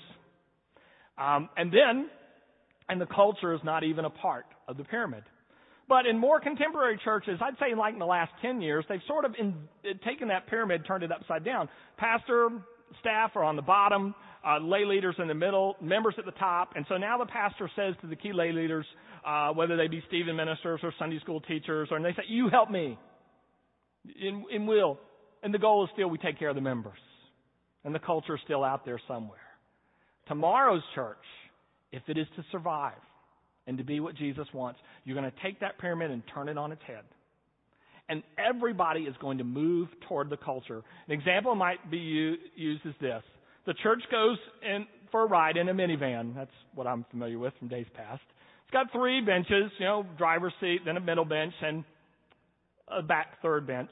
Um, 1.17 1.47
and 1.57 1.71
then, 1.71 2.09
and 2.89 2.99
the 2.99 3.05
culture 3.05 3.53
is 3.53 3.61
not 3.63 3.83
even 3.83 4.05
a 4.05 4.09
part 4.09 4.45
of 4.67 4.77
the 4.77 4.83
pyramid. 4.83 5.23
But 5.87 6.07
in 6.07 6.17
more 6.17 6.39
contemporary 6.39 6.99
churches, 7.03 7.39
I'd 7.39 7.53
say 7.59 7.75
like 7.77 7.93
in 7.93 7.99
the 7.99 8.05
last 8.07 8.31
10 8.41 8.61
years, 8.61 8.83
they've 8.89 8.99
sort 9.07 9.25
of 9.25 9.35
in, 9.37 9.53
taken 10.03 10.29
that 10.29 10.47
pyramid, 10.47 10.85
turned 10.87 11.03
it 11.03 11.11
upside 11.11 11.45
down. 11.45 11.69
Pastor, 11.97 12.49
staff 12.99 13.31
are 13.35 13.43
on 13.43 13.55
the 13.55 13.61
bottom, 13.61 14.15
uh, 14.45 14.59
lay 14.59 14.85
leaders 14.85 15.15
in 15.17 15.27
the 15.27 15.33
middle, 15.33 15.75
members 15.81 16.15
at 16.17 16.25
the 16.25 16.31
top. 16.31 16.73
And 16.75 16.85
so 16.87 16.97
now 16.97 17.17
the 17.17 17.25
pastor 17.25 17.69
says 17.75 17.95
to 18.01 18.07
the 18.07 18.15
key 18.15 18.31
lay 18.33 18.51
leaders, 18.51 18.85
uh, 19.25 19.49
whether 19.49 19.75
they 19.75 19.87
be 19.87 20.03
Stephen 20.07 20.35
ministers 20.35 20.79
or 20.83 20.93
Sunday 20.99 21.19
school 21.19 21.41
teachers, 21.41 21.89
or 21.91 21.97
and 21.97 22.05
they 22.05 22.11
say, 22.11 22.23
you 22.27 22.49
help 22.49 22.69
me. 22.69 22.97
In, 24.21 24.45
in 24.51 24.67
will. 24.67 24.99
And 25.41 25.53
the 25.53 25.57
goal 25.57 25.83
is 25.83 25.89
still 25.93 26.09
we 26.09 26.19
take 26.19 26.37
care 26.37 26.49
of 26.49 26.55
the 26.55 26.61
members. 26.61 26.99
And 27.83 27.93
the 27.93 27.99
culture 27.99 28.35
is 28.35 28.41
still 28.45 28.63
out 28.63 28.85
there 28.85 28.99
somewhere. 29.07 29.39
Tomorrow's 30.27 30.83
church, 30.93 31.17
if 31.91 32.03
it 32.07 32.17
is 32.17 32.27
to 32.35 32.43
survive 32.51 32.93
and 33.67 33.77
to 33.77 33.83
be 33.83 33.99
what 33.99 34.15
Jesus 34.15 34.47
wants, 34.53 34.79
you're 35.03 35.15
going 35.15 35.29
to 35.29 35.37
take 35.43 35.59
that 35.61 35.79
pyramid 35.79 36.11
and 36.11 36.21
turn 36.33 36.49
it 36.49 36.57
on 36.57 36.71
its 36.71 36.81
head. 36.85 37.03
And 38.09 38.21
everybody 38.37 39.01
is 39.01 39.15
going 39.19 39.39
to 39.39 39.43
move 39.43 39.87
toward 40.07 40.29
the 40.29 40.37
culture. 40.37 40.83
An 41.07 41.13
example 41.13 41.55
might 41.55 41.89
be 41.89 41.97
used 41.97 42.85
as 42.85 42.93
this. 43.01 43.23
The 43.65 43.73
church 43.81 44.01
goes 44.11 44.37
in 44.61 44.85
for 45.11 45.23
a 45.23 45.27
ride 45.27 45.57
in 45.57 45.69
a 45.69 45.73
minivan. 45.73 46.35
That's 46.35 46.51
what 46.73 46.87
I'm 46.87 47.05
familiar 47.09 47.39
with 47.39 47.53
from 47.57 47.67
days 47.67 47.87
past. 47.95 48.21
It's 48.63 48.71
got 48.71 48.91
three 48.91 49.21
benches, 49.21 49.71
you 49.79 49.85
know, 49.85 50.05
driver's 50.17 50.53
seat, 50.59 50.81
then 50.85 50.97
a 50.97 50.99
middle 50.99 51.25
bench, 51.25 51.53
and 51.61 51.83
a 52.87 53.01
back 53.01 53.41
third 53.41 53.65
bench. 53.65 53.89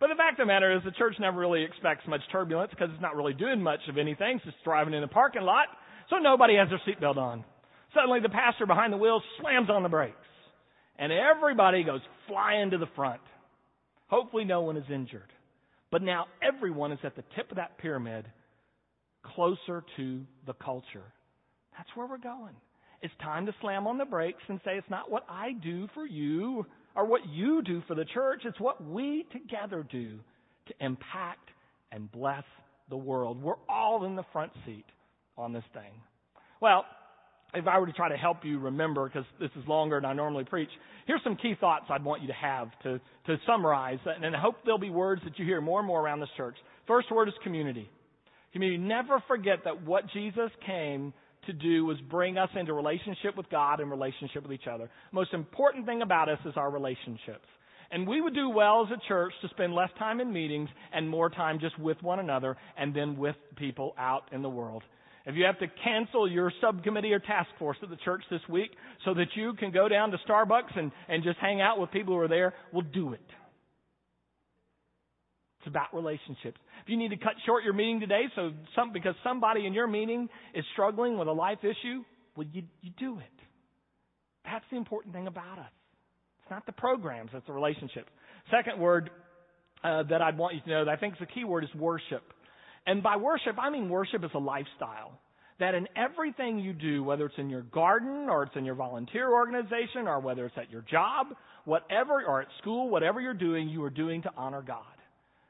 But 0.00 0.08
the 0.08 0.14
fact 0.14 0.38
of 0.38 0.46
the 0.46 0.52
matter 0.52 0.74
is 0.76 0.82
the 0.84 0.92
church 0.92 1.14
never 1.18 1.38
really 1.38 1.64
expects 1.64 2.06
much 2.06 2.20
turbulence 2.30 2.70
because 2.70 2.90
it's 2.92 3.02
not 3.02 3.16
really 3.16 3.34
doing 3.34 3.60
much 3.60 3.80
of 3.88 3.98
anything. 3.98 4.36
It's 4.36 4.44
just 4.44 4.62
driving 4.62 4.94
in 4.94 5.00
the 5.00 5.08
parking 5.08 5.42
lot. 5.42 5.66
So 6.10 6.16
nobody 6.18 6.56
has 6.56 6.68
their 6.68 6.80
seatbelt 6.86 7.16
on. 7.16 7.44
Suddenly 7.94 8.20
the 8.20 8.28
pastor 8.28 8.66
behind 8.66 8.92
the 8.92 8.96
wheel 8.96 9.20
slams 9.40 9.70
on 9.70 9.82
the 9.82 9.88
brakes. 9.88 10.14
And 10.98 11.12
everybody 11.12 11.82
goes 11.82 12.00
flying 12.28 12.70
to 12.70 12.78
the 12.78 12.86
front. 12.94 13.20
Hopefully 14.06 14.44
no 14.44 14.60
one 14.60 14.76
is 14.76 14.84
injured. 14.92 15.32
But 15.90 16.02
now 16.02 16.26
everyone 16.42 16.92
is 16.92 16.98
at 17.02 17.16
the 17.16 17.24
tip 17.34 17.50
of 17.50 17.56
that 17.56 17.78
pyramid 17.78 18.24
closer 19.22 19.84
to 19.96 20.20
the 20.46 20.54
culture. 20.54 21.04
That's 21.76 21.88
where 21.94 22.06
we're 22.06 22.18
going. 22.18 22.54
It's 23.00 23.14
time 23.22 23.46
to 23.46 23.54
slam 23.60 23.86
on 23.86 23.98
the 23.98 24.04
brakes 24.04 24.42
and 24.48 24.60
say, 24.64 24.72
it's 24.76 24.90
not 24.90 25.10
what 25.10 25.24
I 25.28 25.52
do 25.62 25.88
for 25.94 26.04
you 26.04 26.66
or 26.96 27.06
what 27.06 27.20
you 27.28 27.62
do 27.62 27.82
for 27.86 27.94
the 27.94 28.04
church. 28.04 28.42
It's 28.44 28.58
what 28.58 28.84
we 28.84 29.24
together 29.32 29.86
do 29.90 30.18
to 30.66 30.74
impact 30.80 31.50
and 31.92 32.10
bless 32.10 32.44
the 32.90 32.96
world. 32.96 33.40
We're 33.40 33.54
all 33.68 34.04
in 34.04 34.16
the 34.16 34.24
front 34.32 34.52
seat 34.66 34.86
on 35.36 35.52
this 35.52 35.64
thing. 35.72 35.92
Well, 36.60 36.84
if 37.54 37.66
I 37.66 37.78
were 37.78 37.86
to 37.86 37.92
try 37.92 38.08
to 38.08 38.16
help 38.16 38.38
you 38.44 38.58
remember, 38.58 39.08
because 39.08 39.24
this 39.40 39.50
is 39.56 39.66
longer 39.68 39.96
than 39.96 40.04
I 40.04 40.12
normally 40.12 40.44
preach, 40.44 40.68
here's 41.06 41.22
some 41.22 41.36
key 41.36 41.54
thoughts 41.58 41.84
I'd 41.88 42.04
want 42.04 42.20
you 42.20 42.28
to 42.28 42.34
have 42.34 42.68
to, 42.82 43.00
to 43.26 43.36
summarize, 43.46 43.98
and 44.04 44.36
I 44.36 44.40
hope 44.40 44.56
there'll 44.64 44.78
be 44.78 44.90
words 44.90 45.22
that 45.24 45.38
you 45.38 45.44
hear 45.44 45.60
more 45.60 45.78
and 45.78 45.86
more 45.86 46.00
around 46.00 46.20
this 46.20 46.28
church. 46.36 46.56
First 46.86 47.10
word 47.10 47.28
is 47.28 47.34
community. 47.42 47.88
Community. 48.58 48.82
Never 48.82 49.22
forget 49.28 49.60
that 49.66 49.86
what 49.86 50.02
Jesus 50.12 50.50
came 50.66 51.12
to 51.46 51.52
do 51.52 51.84
was 51.84 51.96
bring 52.10 52.36
us 52.36 52.48
into 52.58 52.72
relationship 52.72 53.36
with 53.36 53.48
God 53.50 53.78
and 53.78 53.88
relationship 53.88 54.42
with 54.42 54.50
each 54.50 54.66
other. 54.68 54.90
Most 55.12 55.32
important 55.32 55.86
thing 55.86 56.02
about 56.02 56.28
us 56.28 56.40
is 56.44 56.54
our 56.56 56.68
relationships. 56.68 57.46
And 57.92 58.04
we 58.04 58.20
would 58.20 58.34
do 58.34 58.48
well 58.48 58.84
as 58.84 58.90
a 58.90 59.00
church 59.06 59.32
to 59.42 59.48
spend 59.50 59.74
less 59.74 59.90
time 59.96 60.20
in 60.20 60.32
meetings 60.32 60.68
and 60.92 61.08
more 61.08 61.30
time 61.30 61.60
just 61.60 61.78
with 61.78 62.02
one 62.02 62.18
another 62.18 62.56
and 62.76 62.92
then 62.92 63.16
with 63.16 63.36
people 63.54 63.94
out 63.96 64.24
in 64.32 64.42
the 64.42 64.50
world. 64.50 64.82
If 65.24 65.36
you 65.36 65.44
have 65.44 65.60
to 65.60 65.68
cancel 65.84 66.28
your 66.28 66.52
subcommittee 66.60 67.12
or 67.12 67.20
task 67.20 67.50
force 67.60 67.76
at 67.80 67.90
the 67.90 67.96
church 68.04 68.24
this 68.28 68.40
week 68.48 68.72
so 69.04 69.14
that 69.14 69.28
you 69.36 69.52
can 69.52 69.70
go 69.70 69.88
down 69.88 70.10
to 70.10 70.18
Starbucks 70.28 70.76
and, 70.76 70.90
and 71.08 71.22
just 71.22 71.38
hang 71.38 71.60
out 71.60 71.78
with 71.78 71.92
people 71.92 72.12
who 72.12 72.20
are 72.20 72.26
there, 72.26 72.54
we'll 72.72 72.82
do 72.82 73.12
it. 73.12 73.20
About 75.68 75.94
relationships. 75.94 76.58
If 76.82 76.88
you 76.88 76.96
need 76.96 77.10
to 77.10 77.18
cut 77.18 77.34
short 77.44 77.62
your 77.62 77.74
meeting 77.74 78.00
today 78.00 78.22
so 78.34 78.52
some, 78.74 78.90
because 78.90 79.14
somebody 79.22 79.66
in 79.66 79.74
your 79.74 79.86
meeting 79.86 80.28
is 80.54 80.64
struggling 80.72 81.18
with 81.18 81.28
a 81.28 81.32
life 81.32 81.58
issue, 81.62 82.02
well, 82.36 82.46
you, 82.52 82.62
you 82.80 82.90
do 82.98 83.18
it. 83.18 83.44
That's 84.46 84.64
the 84.70 84.78
important 84.78 85.14
thing 85.14 85.26
about 85.26 85.58
us. 85.58 85.70
It's 86.42 86.50
not 86.50 86.64
the 86.64 86.72
programs, 86.72 87.30
it's 87.34 87.46
the 87.46 87.52
relationships. 87.52 88.08
Second 88.50 88.80
word 88.80 89.10
uh, 89.84 90.04
that 90.04 90.22
I'd 90.22 90.38
want 90.38 90.54
you 90.54 90.62
to 90.62 90.70
know 90.70 90.84
that 90.86 90.90
I 90.90 90.96
think 90.96 91.14
is 91.14 91.20
the 91.20 91.26
key 91.26 91.44
word 91.44 91.64
is 91.64 91.74
worship. 91.74 92.22
And 92.86 93.02
by 93.02 93.16
worship, 93.16 93.56
I 93.60 93.68
mean 93.68 93.90
worship 93.90 94.24
is 94.24 94.30
a 94.34 94.38
lifestyle. 94.38 95.20
That 95.60 95.74
in 95.74 95.86
everything 95.96 96.60
you 96.60 96.72
do, 96.72 97.04
whether 97.04 97.26
it's 97.26 97.34
in 97.36 97.50
your 97.50 97.62
garden 97.62 98.28
or 98.30 98.44
it's 98.44 98.56
in 98.56 98.64
your 98.64 98.76
volunteer 98.76 99.30
organization 99.30 100.06
or 100.06 100.20
whether 100.20 100.46
it's 100.46 100.56
at 100.56 100.70
your 100.70 100.82
job, 100.82 101.26
whatever, 101.66 102.24
or 102.24 102.40
at 102.40 102.48
school, 102.62 102.88
whatever 102.88 103.20
you're 103.20 103.34
doing, 103.34 103.68
you 103.68 103.82
are 103.84 103.90
doing 103.90 104.22
to 104.22 104.30
honor 104.34 104.62
God 104.62 104.97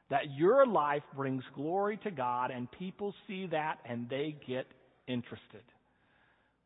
that 0.09 0.31
your 0.35 0.65
life 0.65 1.03
brings 1.15 1.43
glory 1.55 1.97
to 2.03 2.11
God 2.11 2.51
and 2.51 2.69
people 2.71 3.13
see 3.27 3.47
that 3.47 3.79
and 3.85 4.09
they 4.09 4.35
get 4.47 4.65
interested. 5.07 5.63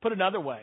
Put 0.02 0.14
another 0.14 0.40
way, 0.40 0.62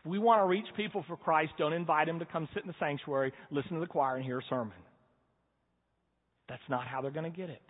if 0.00 0.06
we 0.10 0.18
want 0.18 0.40
to 0.42 0.46
reach 0.46 0.66
people 0.76 1.04
for 1.06 1.16
Christ, 1.16 1.52
don't 1.58 1.72
invite 1.72 2.06
them 2.06 2.18
to 2.20 2.24
come 2.24 2.48
sit 2.54 2.62
in 2.62 2.68
the 2.68 2.74
sanctuary, 2.80 3.32
listen 3.50 3.74
to 3.74 3.80
the 3.80 3.86
choir, 3.86 4.16
and 4.16 4.24
hear 4.24 4.38
a 4.38 4.44
sermon. 4.48 4.76
That's 6.48 6.62
not 6.68 6.86
how 6.86 7.00
they're 7.00 7.10
going 7.10 7.30
to 7.30 7.36
get 7.36 7.50
it. 7.50 7.62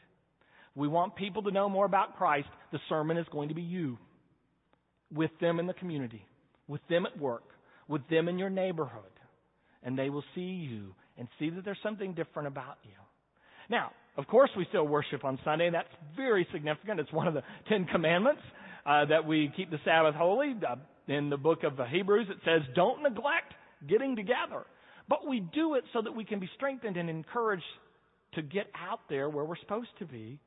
We 0.74 0.88
want 0.88 1.16
people 1.16 1.42
to 1.42 1.50
know 1.50 1.68
more 1.68 1.84
about 1.84 2.16
Christ. 2.16 2.48
The 2.70 2.78
sermon 2.88 3.16
is 3.16 3.26
going 3.32 3.48
to 3.48 3.54
be 3.54 3.62
you, 3.62 3.98
with 5.12 5.32
them 5.40 5.58
in 5.58 5.66
the 5.66 5.74
community, 5.74 6.24
with 6.68 6.80
them 6.88 7.04
at 7.04 7.18
work, 7.18 7.42
with 7.88 8.06
them 8.08 8.28
in 8.28 8.38
your 8.38 8.50
neighborhood. 8.50 9.02
And 9.82 9.98
they 9.98 10.08
will 10.08 10.24
see 10.34 10.40
you 10.40 10.94
and 11.18 11.26
see 11.38 11.50
that 11.50 11.64
there's 11.64 11.78
something 11.82 12.14
different 12.14 12.46
about 12.48 12.78
you. 12.84 12.92
Now, 13.68 13.90
of 14.16 14.26
course, 14.26 14.50
we 14.56 14.66
still 14.68 14.86
worship 14.86 15.24
on 15.24 15.38
Sunday. 15.44 15.70
That's 15.70 15.88
very 16.16 16.46
significant. 16.52 17.00
It's 17.00 17.12
one 17.12 17.28
of 17.28 17.34
the 17.34 17.42
Ten 17.68 17.86
Commandments 17.86 18.42
uh, 18.84 19.04
that 19.06 19.26
we 19.26 19.52
keep 19.56 19.70
the 19.70 19.78
Sabbath 19.84 20.14
holy. 20.14 20.54
Uh, 20.68 20.76
in 21.08 21.28
the 21.28 21.36
book 21.36 21.64
of 21.64 21.72
Hebrews, 21.88 22.28
it 22.30 22.38
says, 22.44 22.62
"Don't 22.74 23.02
neglect 23.02 23.54
getting 23.88 24.14
together." 24.16 24.64
But 25.08 25.26
we 25.26 25.40
do 25.40 25.74
it 25.74 25.84
so 25.92 26.02
that 26.02 26.14
we 26.14 26.24
can 26.24 26.38
be 26.38 26.48
strengthened 26.54 26.96
and 26.96 27.10
encouraged 27.10 27.64
to 28.34 28.42
get 28.42 28.66
out 28.88 29.00
there 29.08 29.28
where 29.28 29.44
we're 29.44 29.58
supposed 29.58 29.88
to 29.98 30.06
be 30.06 30.38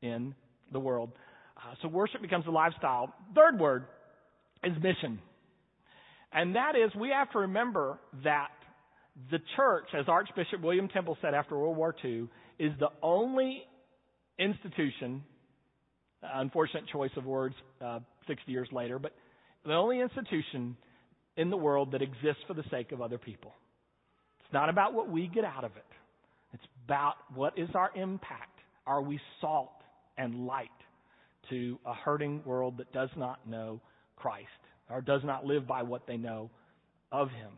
in 0.00 0.34
the 0.72 0.80
world. 0.80 1.10
Uh, 1.56 1.74
so 1.82 1.88
worship 1.88 2.22
becomes 2.22 2.46
a 2.46 2.50
lifestyle. 2.50 3.12
Third 3.34 3.58
word 3.60 3.84
is 4.64 4.72
mission. 4.82 5.18
And 6.32 6.56
that 6.56 6.76
is, 6.76 6.94
we 6.94 7.10
have 7.10 7.30
to 7.32 7.40
remember 7.40 7.98
that 8.24 8.48
the 9.30 9.38
church, 9.56 9.88
as 9.98 10.06
Archbishop 10.08 10.60
William 10.60 10.88
Temple 10.88 11.16
said 11.22 11.34
after 11.34 11.56
World 11.56 11.76
War 11.76 11.94
II, 12.04 12.28
is 12.58 12.72
the 12.78 12.90
only 13.02 13.62
institution, 14.38 15.22
unfortunate 16.22 16.84
choice 16.92 17.10
of 17.16 17.24
words 17.24 17.54
uh, 17.84 18.00
60 18.26 18.50
years 18.52 18.68
later, 18.72 18.98
but 18.98 19.12
the 19.64 19.72
only 19.72 20.00
institution 20.00 20.76
in 21.36 21.50
the 21.50 21.56
world 21.56 21.92
that 21.92 22.02
exists 22.02 22.42
for 22.46 22.54
the 22.54 22.64
sake 22.70 22.92
of 22.92 23.00
other 23.00 23.18
people. 23.18 23.52
It's 24.44 24.52
not 24.52 24.68
about 24.68 24.94
what 24.94 25.10
we 25.10 25.28
get 25.28 25.44
out 25.44 25.64
of 25.64 25.72
it. 25.76 25.84
It's 26.52 26.62
about 26.86 27.14
what 27.34 27.58
is 27.58 27.68
our 27.74 27.90
impact. 27.96 28.58
Are 28.86 29.02
we 29.02 29.20
salt 29.40 29.72
and 30.16 30.46
light 30.46 30.68
to 31.50 31.78
a 31.84 31.92
hurting 31.92 32.42
world 32.44 32.78
that 32.78 32.92
does 32.92 33.10
not 33.16 33.46
know 33.48 33.80
Christ 34.14 34.46
or 34.88 35.00
does 35.00 35.22
not 35.24 35.44
live 35.44 35.66
by 35.66 35.82
what 35.82 36.06
they 36.06 36.16
know 36.16 36.50
of 37.10 37.28
Him? 37.30 37.50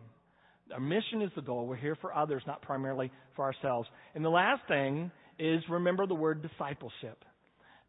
Our 0.72 0.80
mission 0.80 1.22
is 1.22 1.30
the 1.34 1.42
goal. 1.42 1.66
We're 1.66 1.76
here 1.76 1.96
for 2.00 2.14
others, 2.14 2.42
not 2.46 2.62
primarily 2.62 3.10
for 3.36 3.44
ourselves. 3.44 3.88
And 4.14 4.24
the 4.24 4.30
last 4.30 4.62
thing 4.68 5.10
is 5.38 5.62
remember 5.68 6.06
the 6.06 6.14
word 6.14 6.42
discipleship. 6.42 7.24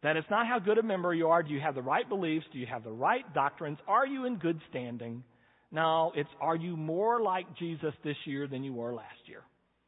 That 0.02 0.16
it's 0.16 0.30
not 0.30 0.46
how 0.46 0.58
good 0.58 0.78
a 0.78 0.82
member 0.82 1.12
you 1.12 1.28
are. 1.28 1.42
Do 1.42 1.52
you 1.52 1.60
have 1.60 1.74
the 1.74 1.82
right 1.82 2.08
beliefs? 2.08 2.46
Do 2.52 2.58
you 2.58 2.66
have 2.66 2.84
the 2.84 2.92
right 2.92 3.22
doctrines? 3.34 3.78
Are 3.86 4.06
you 4.06 4.24
in 4.24 4.38
good 4.38 4.58
standing? 4.70 5.22
No, 5.70 6.12
it's 6.16 6.28
are 6.40 6.56
you 6.56 6.76
more 6.76 7.20
like 7.20 7.46
Jesus 7.58 7.92
this 8.02 8.16
year 8.24 8.46
than 8.48 8.64
you 8.64 8.72
were 8.72 8.94
last 8.94 9.18
year? 9.26 9.42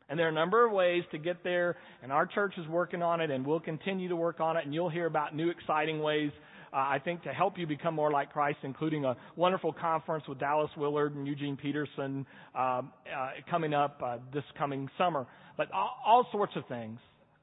And 0.09 0.19
there 0.19 0.27
are 0.27 0.31
a 0.31 0.35
number 0.35 0.67
of 0.67 0.73
ways 0.73 1.05
to 1.13 1.19
get 1.19 1.43
there, 1.43 1.77
and 2.03 2.13
our 2.13 2.27
church 2.27 2.55
is 2.59 2.69
working 2.69 3.03
on 3.03 3.21
it, 3.23 3.31
and 3.31 3.47
we'll 3.47 3.61
continue 3.61 4.11
to 4.11 4.17
work 4.17 4.41
on 4.41 4.59
it, 4.59 4.65
and 4.67 4.75
you'll 4.75 4.91
hear 4.91 5.07
about 5.07 5.35
new 5.35 5.49
exciting 5.49 6.01
ways, 6.01 6.31
uh, 6.73 6.77
I 6.77 6.99
think, 7.05 7.23
to 7.25 7.33
help 7.33 7.59
you 7.59 7.67
become 7.67 7.95
more 7.95 8.11
like 8.11 8.33
Christ, 8.33 8.59
including 8.63 9.05
a 9.05 9.17
wonderful 9.37 9.73
conference 9.73 10.25
with 10.27 10.39
Dallas 10.39 10.71
Willard 10.77 11.15
and 11.15 11.27
Eugene 11.27 11.57
Peterson 11.57 12.27
um, 12.55 12.93
uh, 13.15 13.31
coming 13.51 13.75
up 13.75 14.01
uh, 14.05 14.19
this 14.33 14.45
coming 14.57 14.89
summer. 14.97 15.27
But 15.57 15.71
all, 15.73 15.97
all 16.05 16.27
sorts 16.33 16.53
of 16.57 16.67
things. 16.69 16.99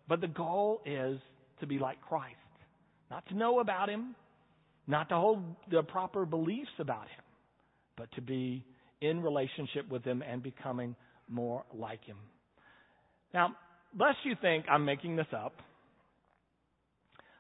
But 0.08 0.22
the 0.22 0.28
goal 0.28 0.82
is 0.86 1.20
to 1.60 1.68
be 1.68 1.78
like 1.78 2.02
Christ. 2.02 2.36
Not 3.12 3.28
to 3.28 3.36
know 3.36 3.60
about 3.60 3.90
Him, 3.90 4.16
not 4.88 5.10
to 5.10 5.16
hold 5.16 5.44
the 5.70 5.84
proper 5.84 6.26
beliefs 6.26 6.72
about 6.80 7.04
Him, 7.04 7.24
but 7.98 8.12
to 8.14 8.22
be 8.22 8.66
in 9.02 9.22
relationship 9.22 9.88
with 9.90 10.04
Him 10.04 10.24
and 10.24 10.42
becoming 10.42 10.96
more 11.28 11.64
like 11.74 12.04
Him. 12.04 12.18
Now, 13.34 13.56
lest 13.98 14.18
you 14.24 14.36
think 14.42 14.66
I'm 14.70 14.86
making 14.86 15.16
this 15.16 15.28
up, 15.36 15.54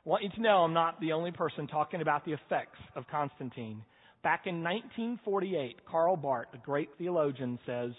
want 0.05 0.23
you 0.23 0.29
to 0.29 0.41
know 0.41 0.63
I'm 0.63 0.73
not 0.73 0.99
the 1.01 1.11
only 1.11 1.31
person 1.31 1.67
talking 1.67 2.01
about 2.01 2.25
the 2.25 2.33
effects 2.33 2.79
of 2.95 3.05
Constantine. 3.09 3.83
Back 4.23 4.47
in 4.47 4.63
1948, 4.63 5.85
Karl 5.89 6.17
Barth, 6.17 6.47
a 6.53 6.57
great 6.57 6.89
theologian, 6.97 7.59
says, 7.65 7.91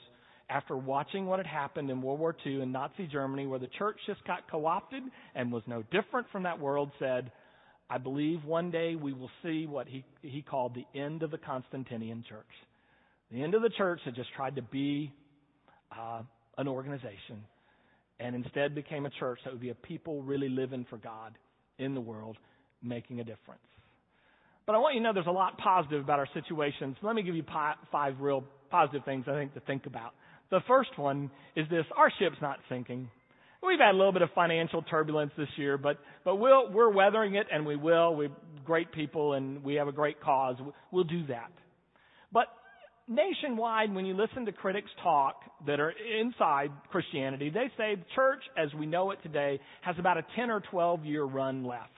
after 0.50 0.76
watching 0.76 1.26
what 1.26 1.38
had 1.38 1.46
happened 1.46 1.90
in 1.90 2.02
World 2.02 2.20
War 2.20 2.36
II 2.44 2.62
in 2.62 2.72
Nazi 2.72 3.06
Germany, 3.06 3.46
where 3.46 3.58
the 3.58 3.68
church 3.78 3.96
just 4.06 4.22
got 4.24 4.50
co 4.50 4.66
opted 4.66 5.02
and 5.34 5.52
was 5.52 5.62
no 5.66 5.82
different 5.90 6.26
from 6.32 6.42
that 6.42 6.58
world, 6.58 6.90
said, 6.98 7.30
I 7.88 7.98
believe 7.98 8.44
one 8.44 8.70
day 8.70 8.96
we 8.96 9.12
will 9.12 9.30
see 9.42 9.66
what 9.66 9.86
he, 9.86 10.04
he 10.22 10.42
called 10.42 10.74
the 10.74 10.98
end 10.98 11.22
of 11.22 11.30
the 11.30 11.38
Constantinian 11.38 12.24
church. 12.28 12.46
The 13.32 13.42
end 13.42 13.54
of 13.54 13.62
the 13.62 13.70
church 13.70 14.00
that 14.04 14.14
just 14.14 14.32
tried 14.34 14.56
to 14.56 14.62
be 14.62 15.12
uh, 15.96 16.22
an 16.58 16.68
organization 16.68 17.44
and 18.18 18.34
instead 18.34 18.74
became 18.74 19.06
a 19.06 19.10
church 19.10 19.38
that 19.44 19.52
would 19.52 19.62
be 19.62 19.70
a 19.70 19.74
people 19.74 20.22
really 20.22 20.48
living 20.48 20.84
for 20.90 20.98
God 20.98 21.32
in 21.80 21.94
the 21.94 22.00
world, 22.00 22.36
making 22.82 23.20
a 23.20 23.24
difference. 23.24 23.60
But 24.66 24.76
I 24.76 24.78
want 24.78 24.94
you 24.94 25.00
to 25.00 25.04
know 25.04 25.12
there's 25.12 25.26
a 25.26 25.32
lot 25.32 25.58
positive 25.58 26.00
about 26.00 26.18
our 26.20 26.28
situation. 26.32 26.96
So 27.00 27.06
let 27.06 27.16
me 27.16 27.22
give 27.22 27.34
you 27.34 27.44
five 27.90 28.14
real 28.20 28.44
positive 28.70 29.04
things 29.04 29.24
I 29.26 29.32
think 29.32 29.54
to 29.54 29.60
think 29.60 29.86
about. 29.86 30.12
The 30.50 30.60
first 30.68 30.96
one 30.96 31.30
is 31.56 31.66
this 31.70 31.84
our 31.96 32.12
ship's 32.18 32.40
not 32.40 32.58
sinking. 32.68 33.08
We've 33.62 33.78
had 33.78 33.94
a 33.94 33.96
little 33.96 34.12
bit 34.12 34.22
of 34.22 34.30
financial 34.34 34.82
turbulence 34.82 35.32
this 35.36 35.48
year, 35.56 35.76
but 35.76 35.98
but 36.24 36.36
we'll, 36.36 36.72
we're 36.72 36.90
weathering 36.90 37.34
it, 37.34 37.46
and 37.52 37.66
we 37.66 37.76
will. 37.76 38.14
We're 38.14 38.30
great 38.64 38.90
people, 38.92 39.34
and 39.34 39.62
we 39.62 39.74
have 39.74 39.88
a 39.88 39.92
great 39.92 40.20
cause. 40.20 40.56
We'll 40.90 41.04
do 41.04 41.26
that. 41.26 41.50
But 42.32 42.46
nationwide, 43.10 43.92
when 43.94 44.06
you 44.06 44.14
listen 44.14 44.46
to 44.46 44.52
critics 44.52 44.90
talk 45.02 45.42
that 45.66 45.80
are 45.80 45.92
inside 46.20 46.70
Christianity, 46.90 47.50
they 47.50 47.66
say 47.76 47.96
the 47.96 48.04
church, 48.14 48.42
as 48.56 48.72
we 48.74 48.86
know 48.86 49.10
it 49.10 49.18
today, 49.22 49.60
has 49.82 49.96
about 49.98 50.16
a 50.16 50.24
10 50.36 50.50
or 50.50 50.62
12 50.70 51.04
year 51.04 51.24
run 51.24 51.64
left. 51.64 51.90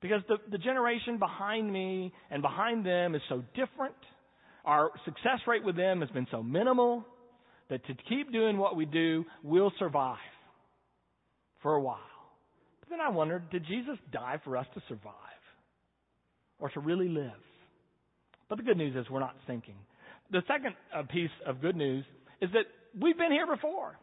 Because 0.00 0.22
the, 0.28 0.36
the 0.50 0.58
generation 0.58 1.18
behind 1.18 1.70
me 1.70 2.12
and 2.30 2.42
behind 2.42 2.86
them 2.86 3.14
is 3.14 3.22
so 3.28 3.42
different. 3.54 3.94
Our 4.64 4.90
success 5.04 5.40
rate 5.46 5.64
with 5.64 5.76
them 5.76 6.00
has 6.00 6.10
been 6.10 6.26
so 6.30 6.42
minimal 6.42 7.04
that 7.70 7.84
to 7.86 7.94
keep 8.08 8.32
doing 8.32 8.58
what 8.58 8.76
we 8.76 8.84
do, 8.84 9.24
we'll 9.42 9.72
survive 9.78 10.18
for 11.62 11.74
a 11.74 11.80
while. 11.80 11.98
But 12.80 12.90
then 12.90 13.00
I 13.00 13.08
wondered, 13.08 13.50
did 13.50 13.66
Jesus 13.66 13.96
die 14.12 14.40
for 14.44 14.56
us 14.56 14.66
to 14.74 14.82
survive 14.88 15.14
or 16.58 16.68
to 16.70 16.80
really 16.80 17.08
live? 17.08 17.32
But 18.48 18.58
the 18.58 18.64
good 18.64 18.76
news 18.76 18.94
is 18.96 19.10
we're 19.10 19.20
not 19.20 19.36
sinking. 19.46 19.76
The 20.30 20.42
second 20.48 20.74
uh, 20.94 21.02
piece 21.02 21.30
of 21.46 21.60
good 21.60 21.76
news 21.76 22.04
is 22.40 22.50
that 22.52 22.64
we've 23.00 23.16
been 23.16 23.32
here 23.32 23.46
before. 23.46 23.98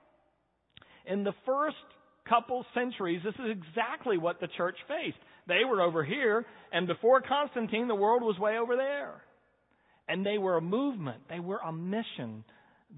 In 1.05 1.23
the 1.23 1.33
first 1.45 1.77
couple 2.27 2.65
centuries, 2.73 3.21
this 3.23 3.33
is 3.35 3.51
exactly 3.51 4.17
what 4.17 4.39
the 4.39 4.47
church 4.57 4.75
faced. 4.87 5.17
They 5.47 5.65
were 5.67 5.81
over 5.81 6.03
here, 6.03 6.45
and 6.71 6.87
before 6.87 7.21
Constantine, 7.21 7.87
the 7.87 7.95
world 7.95 8.21
was 8.21 8.37
way 8.37 8.57
over 8.57 8.75
there. 8.75 9.21
And 10.07 10.25
they 10.25 10.37
were 10.37 10.57
a 10.57 10.61
movement, 10.61 11.21
they 11.29 11.39
were 11.39 11.59
a 11.65 11.71
mission 11.71 12.43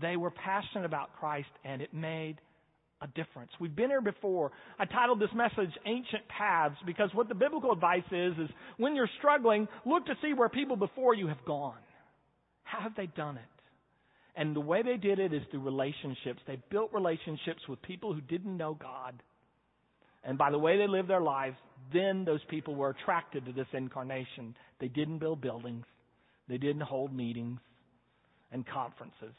they 0.01 0.17
were 0.17 0.31
passionate 0.31 0.85
about 0.85 1.15
Christ, 1.19 1.49
and 1.63 1.81
it 1.81 1.93
made 1.93 2.37
a 3.03 3.07
difference. 3.07 3.51
We've 3.59 3.75
been 3.75 3.89
here 3.89 4.01
before. 4.01 4.51
I 4.79 4.85
titled 4.85 5.19
this 5.19 5.29
message 5.35 5.71
Ancient 5.85 6.23
Paths 6.29 6.77
because 6.85 7.09
what 7.13 7.27
the 7.27 7.35
biblical 7.35 7.71
advice 7.71 8.03
is 8.11 8.33
is 8.39 8.49
when 8.77 8.95
you're 8.95 9.09
struggling, 9.19 9.67
look 9.85 10.05
to 10.05 10.13
see 10.21 10.33
where 10.33 10.49
people 10.49 10.77
before 10.77 11.13
you 11.13 11.27
have 11.27 11.43
gone. 11.45 11.77
How 12.63 12.79
have 12.79 12.95
they 12.95 13.07
done 13.07 13.37
it? 13.37 13.43
And 14.35 14.55
the 14.55 14.61
way 14.61 14.81
they 14.81 14.97
did 14.97 15.19
it 15.19 15.33
is 15.33 15.43
through 15.51 15.61
relationships. 15.61 16.39
They 16.47 16.57
built 16.71 16.91
relationships 16.93 17.61
with 17.67 17.81
people 17.81 18.13
who 18.13 18.21
didn't 18.21 18.57
know 18.57 18.73
God. 18.73 19.21
And 20.23 20.37
by 20.37 20.49
the 20.49 20.57
way 20.57 20.77
they 20.77 20.87
lived 20.87 21.09
their 21.09 21.21
lives, 21.21 21.57
then 21.91 22.23
those 22.23 22.39
people 22.49 22.73
were 22.73 22.89
attracted 22.89 23.45
to 23.45 23.51
this 23.51 23.67
incarnation. 23.73 24.55
They 24.79 24.87
didn't 24.87 25.19
build 25.19 25.41
buildings. 25.41 25.85
They 26.47 26.57
didn't 26.57 26.81
hold 26.81 27.13
meetings 27.13 27.59
and 28.51 28.65
conferences. 28.65 29.35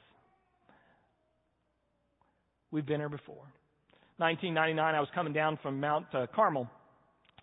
We've 2.74 2.84
been 2.84 2.98
here 2.98 3.08
before. 3.08 3.46
1999, 4.16 4.94
I 4.96 4.98
was 4.98 5.08
coming 5.14 5.32
down 5.32 5.60
from 5.62 5.78
Mount 5.78 6.06
uh, 6.12 6.26
Carmel 6.34 6.68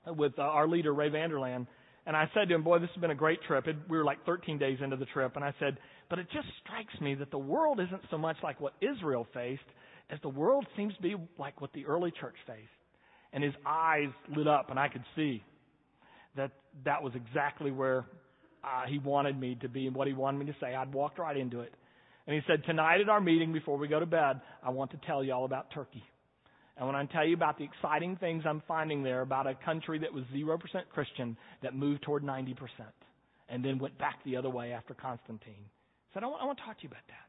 with 0.06 0.38
uh, 0.38 0.42
our 0.42 0.68
leader, 0.68 0.94
Ray 0.94 1.08
Vander 1.08 1.38
Laan. 1.38 1.68
And 2.06 2.18
I 2.18 2.30
said 2.34 2.50
to 2.50 2.56
him, 2.56 2.64
Boy, 2.64 2.80
this 2.80 2.90
has 2.94 3.00
been 3.00 3.12
a 3.12 3.16
great 3.16 3.42
trip. 3.44 3.66
It, 3.66 3.78
we 3.88 3.98
were 3.98 4.04
like 4.04 4.26
13 4.26 4.58
days 4.58 4.80
into 4.84 4.98
the 4.98 5.06
trip. 5.06 5.38
And 5.38 5.46
I 5.46 5.54
said, 5.58 5.78
But 6.10 6.20
it 6.20 6.28
just 6.34 6.48
strikes 6.66 7.00
me 7.00 7.16
that 7.16 7.32
the 7.32 7.38
world 7.38 7.80
isn't 7.80 8.02
so 8.12 8.18
much 8.18 8.36
like 8.44 8.60
what 8.60 8.74
Israel 8.82 9.26
faced 9.34 9.62
as 10.10 10.20
the 10.22 10.28
world 10.28 10.66
seems 10.76 10.94
to 10.96 11.02
be 11.02 11.16
like 11.40 11.62
what 11.62 11.72
the 11.72 11.86
early 11.86 12.12
church 12.20 12.36
faced. 12.46 12.60
And 13.32 13.42
his 13.42 13.54
eyes 13.66 14.10
lit 14.36 14.50
up, 14.50 14.70
and 14.70 14.78
I 14.78 14.90
could 14.90 15.06
see 15.16 15.42
that 16.36 16.52
that 16.84 17.02
was 17.02 17.14
exactly 17.16 17.72
where 17.72 18.04
uh, 18.66 18.86
he 18.86 19.00
wanted 19.00 19.40
me 19.40 19.58
to 19.62 19.70
be 19.70 19.88
and 19.88 19.96
what 19.96 20.08
he 20.10 20.14
wanted 20.14 20.40
me 20.40 20.48
to 20.48 20.56
say. 20.60 20.76
I'd 20.76 20.94
walked 20.94 21.20
right 21.20 21.38
into 21.38 21.62
it. 21.62 21.74
And 22.28 22.36
he 22.36 22.42
said, 22.48 22.64
Tonight 22.66 23.02
at 23.02 23.10
our 23.10 23.22
meeting 23.22 23.54
before 23.54 23.78
we 23.78 23.88
go 23.88 24.00
to 24.00 24.06
bed, 24.06 24.42
I 24.64 24.70
want 24.70 24.92
to 24.92 25.00
tell 25.06 25.24
you 25.24 25.34
all 25.34 25.46
about 25.46 25.72
Turkey. 25.74 26.04
And 26.78 26.88
when 26.88 26.96
I 26.96 27.06
tell 27.06 27.26
you 27.26 27.36
about 27.36 27.58
the 27.58 27.64
exciting 27.64 28.16
things 28.18 28.44
I'm 28.48 28.64
finding 28.68 29.04
there 29.04 29.22
about 29.22 29.48
a 29.48 29.56
country 29.66 30.00
that 30.00 30.14
was 30.14 30.24
0% 30.36 30.58
Christian 30.94 31.38
that 31.62 31.76
moved 31.76 32.04
toward 32.04 32.24
90% 32.24 32.56
and 33.50 33.64
then 33.64 33.78
went 33.78 33.98
back 33.98 34.20
the 34.24 34.38
other 34.38 34.50
way 34.50 34.72
after 34.72 34.94
Constantine. 34.94 35.66
I 35.66 36.14
said, 36.14 36.24
I 36.24 36.28
want, 36.28 36.42
I 36.42 36.46
want 36.46 36.58
to 36.60 36.64
talk 36.64 36.78
to 36.78 36.84
you 36.84 36.90
about 36.90 37.06
that. 37.08 37.28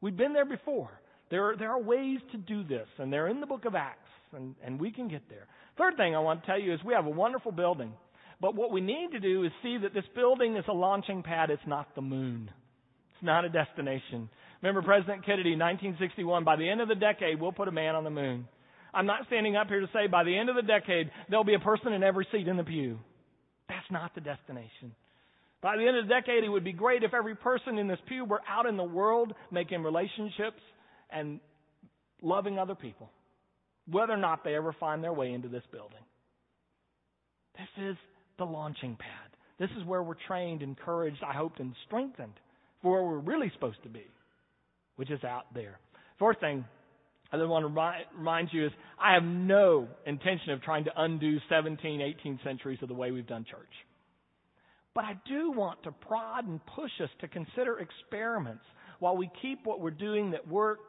We've 0.00 0.16
been 0.16 0.32
there 0.32 0.44
before. 0.44 0.90
There 1.30 1.50
are, 1.50 1.56
there 1.56 1.70
are 1.70 1.80
ways 1.80 2.18
to 2.32 2.38
do 2.38 2.62
this, 2.62 2.86
and 2.98 3.12
they're 3.12 3.28
in 3.28 3.40
the 3.40 3.46
book 3.46 3.64
of 3.64 3.74
Acts, 3.74 4.10
and, 4.36 4.54
and 4.62 4.78
we 4.78 4.90
can 4.90 5.08
get 5.08 5.22
there. 5.30 5.46
Third 5.78 5.96
thing 5.96 6.14
I 6.14 6.18
want 6.18 6.42
to 6.42 6.46
tell 6.46 6.60
you 6.60 6.74
is 6.74 6.80
we 6.84 6.94
have 6.94 7.06
a 7.06 7.10
wonderful 7.10 7.52
building. 7.52 7.94
But 8.40 8.54
what 8.54 8.70
we 8.70 8.80
need 8.80 9.12
to 9.12 9.20
do 9.20 9.44
is 9.44 9.52
see 9.62 9.78
that 9.78 9.94
this 9.94 10.04
building 10.14 10.56
is 10.56 10.64
a 10.68 10.72
launching 10.72 11.22
pad, 11.22 11.50
it's 11.50 11.62
not 11.66 11.94
the 11.94 12.02
moon 12.02 12.50
not 13.22 13.44
a 13.44 13.48
destination. 13.48 14.28
Remember 14.62 14.82
President 14.82 15.24
Kennedy, 15.26 15.50
1961, 15.50 16.44
by 16.44 16.56
the 16.56 16.68
end 16.68 16.80
of 16.80 16.88
the 16.88 16.94
decade, 16.94 17.40
we'll 17.40 17.52
put 17.52 17.68
a 17.68 17.72
man 17.72 17.94
on 17.94 18.04
the 18.04 18.10
moon. 18.10 18.46
I'm 18.94 19.06
not 19.06 19.26
standing 19.26 19.56
up 19.56 19.68
here 19.68 19.80
to 19.80 19.88
say 19.92 20.06
by 20.06 20.24
the 20.24 20.36
end 20.36 20.48
of 20.48 20.56
the 20.56 20.62
decade, 20.62 21.10
there'll 21.28 21.44
be 21.44 21.54
a 21.54 21.60
person 21.60 21.92
in 21.92 22.02
every 22.02 22.26
seat 22.30 22.46
in 22.46 22.56
the 22.56 22.64
pew. 22.64 22.98
That's 23.68 23.90
not 23.90 24.14
the 24.14 24.20
destination. 24.20 24.94
By 25.62 25.76
the 25.76 25.86
end 25.86 25.96
of 25.96 26.06
the 26.06 26.14
decade, 26.14 26.44
it 26.44 26.48
would 26.48 26.64
be 26.64 26.72
great 26.72 27.02
if 27.02 27.14
every 27.14 27.34
person 27.34 27.78
in 27.78 27.88
this 27.88 27.98
pew 28.06 28.24
were 28.24 28.42
out 28.48 28.66
in 28.66 28.76
the 28.76 28.84
world 28.84 29.32
making 29.50 29.82
relationships 29.82 30.60
and 31.10 31.40
loving 32.20 32.58
other 32.58 32.74
people, 32.74 33.10
whether 33.90 34.12
or 34.12 34.18
not 34.18 34.44
they 34.44 34.54
ever 34.54 34.74
find 34.78 35.02
their 35.02 35.12
way 35.12 35.32
into 35.32 35.48
this 35.48 35.62
building. 35.72 36.04
This 37.56 37.84
is 37.90 37.96
the 38.38 38.44
launching 38.44 38.96
pad. 38.96 39.36
This 39.58 39.70
is 39.78 39.86
where 39.86 40.02
we're 40.02 40.14
trained, 40.26 40.62
encouraged, 40.62 41.22
I 41.26 41.32
hope, 41.32 41.54
and 41.58 41.74
strengthened 41.86 42.34
where 42.82 43.02
we're 43.02 43.18
really 43.18 43.50
supposed 43.54 43.82
to 43.84 43.88
be, 43.88 44.04
which 44.96 45.10
is 45.10 45.24
out 45.24 45.52
there. 45.54 45.78
Fourth 46.18 46.40
thing 46.40 46.64
I 47.32 47.36
want 47.44 47.64
to 47.64 48.18
remind 48.18 48.50
you 48.52 48.66
is 48.66 48.72
I 49.00 49.14
have 49.14 49.24
no 49.24 49.88
intention 50.06 50.50
of 50.50 50.62
trying 50.62 50.84
to 50.84 50.90
undo 50.96 51.38
17, 51.48 52.00
18 52.00 52.40
centuries 52.44 52.78
of 52.82 52.88
the 52.88 52.94
way 52.94 53.10
we've 53.10 53.26
done 53.26 53.46
church. 53.50 53.72
But 54.94 55.04
I 55.04 55.14
do 55.26 55.50
want 55.52 55.82
to 55.84 55.92
prod 55.92 56.46
and 56.46 56.60
push 56.66 56.90
us 57.02 57.08
to 57.20 57.28
consider 57.28 57.78
experiments 57.78 58.64
while 58.98 59.16
we 59.16 59.30
keep 59.40 59.64
what 59.64 59.80
we're 59.80 59.90
doing 59.90 60.32
that 60.32 60.46
works 60.46 60.82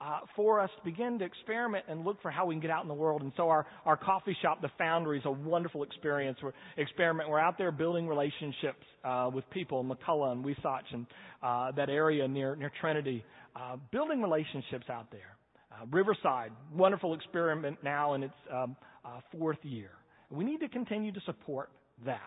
uh, 0.00 0.20
for 0.36 0.60
us 0.60 0.70
to 0.76 0.84
begin 0.84 1.18
to 1.18 1.24
experiment 1.24 1.84
and 1.88 2.04
look 2.04 2.20
for 2.20 2.30
how 2.30 2.46
we 2.46 2.54
can 2.54 2.60
get 2.60 2.70
out 2.70 2.82
in 2.82 2.88
the 2.88 2.94
world. 2.94 3.22
And 3.22 3.32
so 3.36 3.48
our, 3.48 3.66
our 3.84 3.96
coffee 3.96 4.36
shop, 4.42 4.60
The 4.60 4.70
Foundry, 4.78 5.18
is 5.18 5.24
a 5.24 5.30
wonderful 5.30 5.82
experience. 5.82 6.38
We're, 6.42 6.52
experiment. 6.76 7.28
We're 7.28 7.40
out 7.40 7.58
there 7.58 7.72
building 7.72 8.06
relationships 8.06 8.84
uh, 9.04 9.30
with 9.32 9.48
people 9.50 9.80
in 9.80 9.88
McCullough 9.88 10.32
and 10.32 10.44
Weesach 10.44 10.82
and 10.92 11.06
uh, 11.42 11.72
that 11.72 11.88
area 11.88 12.26
near, 12.26 12.56
near 12.56 12.72
Trinity, 12.80 13.24
uh, 13.56 13.76
building 13.92 14.20
relationships 14.20 14.86
out 14.90 15.10
there. 15.10 15.36
Uh, 15.72 15.86
Riverside, 15.90 16.52
wonderful 16.72 17.14
experiment 17.14 17.78
now 17.82 18.14
in 18.14 18.24
its 18.24 18.34
um, 18.52 18.76
uh, 19.04 19.20
fourth 19.36 19.58
year. 19.62 19.90
We 20.30 20.44
need 20.44 20.60
to 20.60 20.68
continue 20.68 21.12
to 21.12 21.20
support 21.26 21.70
that 22.04 22.20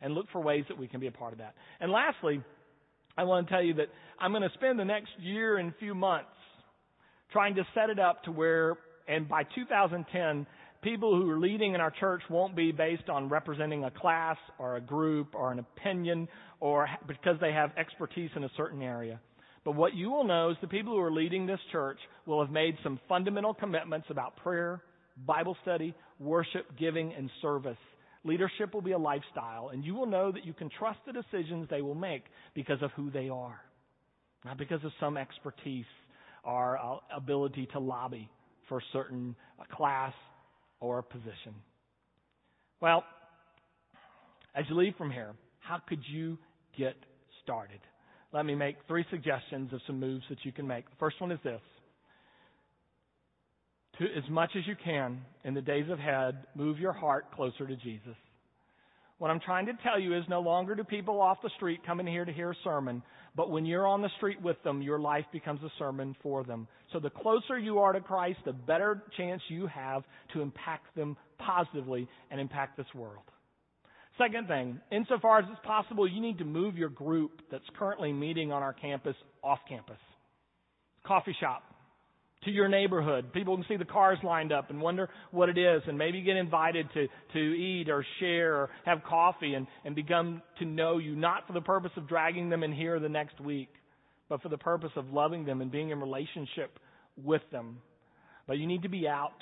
and 0.00 0.14
look 0.14 0.26
for 0.32 0.40
ways 0.40 0.64
that 0.68 0.78
we 0.78 0.88
can 0.88 1.00
be 1.00 1.06
a 1.06 1.12
part 1.12 1.32
of 1.32 1.38
that. 1.38 1.54
And 1.80 1.90
lastly, 1.92 2.42
I 3.16 3.24
want 3.24 3.46
to 3.46 3.52
tell 3.52 3.62
you 3.62 3.74
that 3.74 3.86
I'm 4.18 4.32
going 4.32 4.42
to 4.42 4.50
spend 4.54 4.78
the 4.78 4.84
next 4.84 5.10
year 5.20 5.58
and 5.58 5.72
few 5.78 5.94
months 5.94 6.30
trying 7.32 7.54
to 7.56 7.66
set 7.74 7.90
it 7.90 7.98
up 7.98 8.22
to 8.24 8.32
where, 8.32 8.76
and 9.08 9.28
by 9.28 9.42
2010, 9.54 10.46
people 10.82 11.16
who 11.16 11.30
are 11.30 11.38
leading 11.38 11.74
in 11.74 11.80
our 11.80 11.90
church 11.90 12.22
won't 12.28 12.54
be 12.54 12.72
based 12.72 13.08
on 13.08 13.28
representing 13.28 13.84
a 13.84 13.90
class 13.90 14.36
or 14.58 14.76
a 14.76 14.80
group 14.80 15.34
or 15.34 15.52
an 15.52 15.58
opinion 15.58 16.28
or 16.60 16.88
because 17.06 17.36
they 17.40 17.52
have 17.52 17.70
expertise 17.76 18.30
in 18.36 18.44
a 18.44 18.50
certain 18.56 18.82
area. 18.82 19.20
But 19.64 19.76
what 19.76 19.94
you 19.94 20.10
will 20.10 20.24
know 20.24 20.50
is 20.50 20.56
the 20.60 20.66
people 20.66 20.92
who 20.92 21.00
are 21.00 21.12
leading 21.12 21.46
this 21.46 21.60
church 21.70 21.98
will 22.26 22.44
have 22.44 22.52
made 22.52 22.76
some 22.82 22.98
fundamental 23.08 23.54
commitments 23.54 24.08
about 24.10 24.36
prayer, 24.36 24.82
Bible 25.24 25.56
study, 25.62 25.94
worship, 26.18 26.66
giving, 26.78 27.12
and 27.14 27.30
service. 27.40 27.76
Leadership 28.24 28.74
will 28.74 28.82
be 28.82 28.92
a 28.92 28.98
lifestyle, 28.98 29.70
and 29.72 29.84
you 29.84 29.94
will 29.94 30.06
know 30.06 30.32
that 30.32 30.44
you 30.44 30.52
can 30.52 30.68
trust 30.78 30.98
the 31.06 31.12
decisions 31.12 31.68
they 31.70 31.82
will 31.82 31.94
make 31.94 32.24
because 32.54 32.80
of 32.82 32.90
who 32.92 33.10
they 33.10 33.28
are, 33.28 33.60
not 34.44 34.58
because 34.58 34.82
of 34.84 34.92
some 35.00 35.16
expertise 35.16 35.84
or 36.44 36.78
uh, 36.78 37.16
ability 37.16 37.68
to 37.72 37.78
lobby 37.78 38.28
for 38.68 38.78
a 38.78 38.82
certain 38.92 39.34
uh, 39.58 39.64
class 39.74 40.12
or 40.80 40.98
a 40.98 41.02
position. 41.02 41.54
Well, 42.80 43.04
as 44.54 44.64
you 44.68 44.76
leave 44.76 44.94
from 44.96 45.10
here, 45.10 45.34
how 45.60 45.80
could 45.88 46.00
you 46.10 46.38
get 46.76 46.94
started? 47.42 47.80
Let 48.32 48.44
me 48.44 48.54
make 48.54 48.76
three 48.88 49.04
suggestions 49.10 49.72
of 49.72 49.80
some 49.86 50.00
moves 50.00 50.24
that 50.30 50.38
you 50.42 50.52
can 50.52 50.66
make. 50.66 50.88
The 50.88 50.96
first 50.98 51.20
one 51.20 51.30
is 51.30 51.38
this. 51.44 51.60
To, 53.98 54.04
as 54.04 54.28
much 54.30 54.50
as 54.56 54.66
you 54.66 54.74
can 54.82 55.20
in 55.44 55.54
the 55.54 55.60
days 55.60 55.88
ahead, 55.90 56.46
move 56.54 56.78
your 56.78 56.92
heart 56.92 57.26
closer 57.34 57.66
to 57.66 57.76
Jesus. 57.76 58.16
What 59.22 59.30
I'm 59.30 59.38
trying 59.38 59.66
to 59.66 59.72
tell 59.84 60.00
you 60.00 60.18
is 60.18 60.24
no 60.28 60.40
longer 60.40 60.74
do 60.74 60.82
people 60.82 61.20
off 61.20 61.38
the 61.44 61.50
street 61.54 61.86
come 61.86 62.00
in 62.00 62.08
here 62.08 62.24
to 62.24 62.32
hear 62.32 62.50
a 62.50 62.56
sermon, 62.64 63.04
but 63.36 63.50
when 63.50 63.64
you're 63.64 63.86
on 63.86 64.02
the 64.02 64.10
street 64.16 64.42
with 64.42 64.60
them, 64.64 64.82
your 64.82 64.98
life 64.98 65.26
becomes 65.32 65.62
a 65.62 65.70
sermon 65.78 66.16
for 66.24 66.42
them. 66.42 66.66
So 66.92 66.98
the 66.98 67.08
closer 67.08 67.56
you 67.56 67.78
are 67.78 67.92
to 67.92 68.00
Christ, 68.00 68.40
the 68.44 68.52
better 68.52 69.04
chance 69.16 69.40
you 69.46 69.68
have 69.68 70.02
to 70.32 70.40
impact 70.40 70.96
them 70.96 71.16
positively 71.38 72.08
and 72.32 72.40
impact 72.40 72.76
this 72.76 72.92
world. 72.96 73.22
Second 74.18 74.48
thing, 74.48 74.80
insofar 74.90 75.38
as 75.38 75.44
it's 75.52 75.64
possible, 75.64 76.08
you 76.08 76.20
need 76.20 76.38
to 76.38 76.44
move 76.44 76.76
your 76.76 76.88
group 76.88 77.42
that's 77.48 77.62
currently 77.78 78.12
meeting 78.12 78.50
on 78.50 78.64
our 78.64 78.72
campus 78.72 79.14
off 79.44 79.60
campus. 79.68 80.00
Coffee 81.06 81.36
shop, 81.38 81.62
to 82.44 82.50
your 82.50 82.68
neighborhood. 82.68 83.32
People 83.32 83.56
can 83.56 83.64
see 83.68 83.76
the 83.76 83.84
cars 83.84 84.18
lined 84.24 84.52
up 84.52 84.70
and 84.70 84.80
wonder 84.80 85.08
what 85.30 85.48
it 85.48 85.58
is 85.58 85.82
and 85.86 85.96
maybe 85.96 86.20
get 86.22 86.36
invited 86.36 86.88
to, 86.94 87.06
to 87.32 87.38
eat 87.38 87.88
or 87.88 88.04
share 88.20 88.54
or 88.54 88.70
have 88.84 89.02
coffee 89.04 89.54
and, 89.54 89.66
and 89.84 89.94
become 89.94 90.42
to 90.58 90.64
know 90.64 90.98
you, 90.98 91.14
not 91.14 91.46
for 91.46 91.52
the 91.52 91.60
purpose 91.60 91.92
of 91.96 92.08
dragging 92.08 92.50
them 92.50 92.62
in 92.62 92.72
here 92.72 92.98
the 92.98 93.08
next 93.08 93.40
week, 93.40 93.68
but 94.28 94.42
for 94.42 94.48
the 94.48 94.58
purpose 94.58 94.90
of 94.96 95.08
loving 95.10 95.44
them 95.44 95.60
and 95.60 95.70
being 95.70 95.90
in 95.90 96.00
relationship 96.00 96.78
with 97.22 97.42
them. 97.52 97.78
But 98.46 98.58
you 98.58 98.66
need 98.66 98.82
to 98.82 98.88
be 98.88 99.06
out 99.06 99.36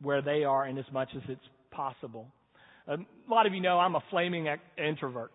where 0.00 0.22
they 0.22 0.44
are 0.44 0.66
in 0.66 0.78
as 0.78 0.86
much 0.92 1.10
as 1.16 1.22
it's 1.28 1.40
possible. 1.70 2.28
Um, 2.86 3.06
a 3.26 3.30
lot 3.30 3.46
of 3.46 3.52
you 3.52 3.60
know 3.60 3.78
I'm 3.78 3.94
a 3.94 4.02
flaming 4.10 4.48
introvert, 4.78 5.32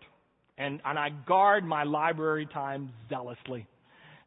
and, 0.57 0.81
and 0.83 0.97
I 0.97 1.09
guard 1.27 1.63
my 1.63 1.83
library 1.83 2.47
time 2.51 2.91
zealously. 3.09 3.67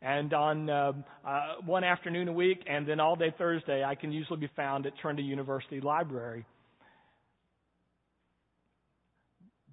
And 0.06 0.32
on 0.34 0.70
uh, 0.70 0.92
uh, 1.26 1.40
one 1.64 1.82
afternoon 1.82 2.28
a 2.28 2.32
week, 2.32 2.60
and 2.70 2.86
then 2.86 3.00
all 3.00 3.16
day 3.16 3.34
Thursday, 3.36 3.82
I 3.82 3.96
can 3.96 4.12
usually 4.12 4.38
be 4.38 4.48
found 4.54 4.86
at 4.86 4.92
Trinity 5.02 5.24
University 5.24 5.80
Library. 5.80 6.46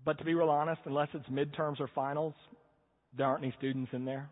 But 0.03 0.17
to 0.17 0.25
be 0.25 0.33
real 0.33 0.49
honest, 0.49 0.81
unless 0.85 1.09
it's 1.13 1.27
midterms 1.27 1.79
or 1.79 1.87
finals, 1.93 2.33
there 3.15 3.27
aren't 3.27 3.43
any 3.43 3.53
students 3.59 3.91
in 3.93 4.05
there. 4.05 4.27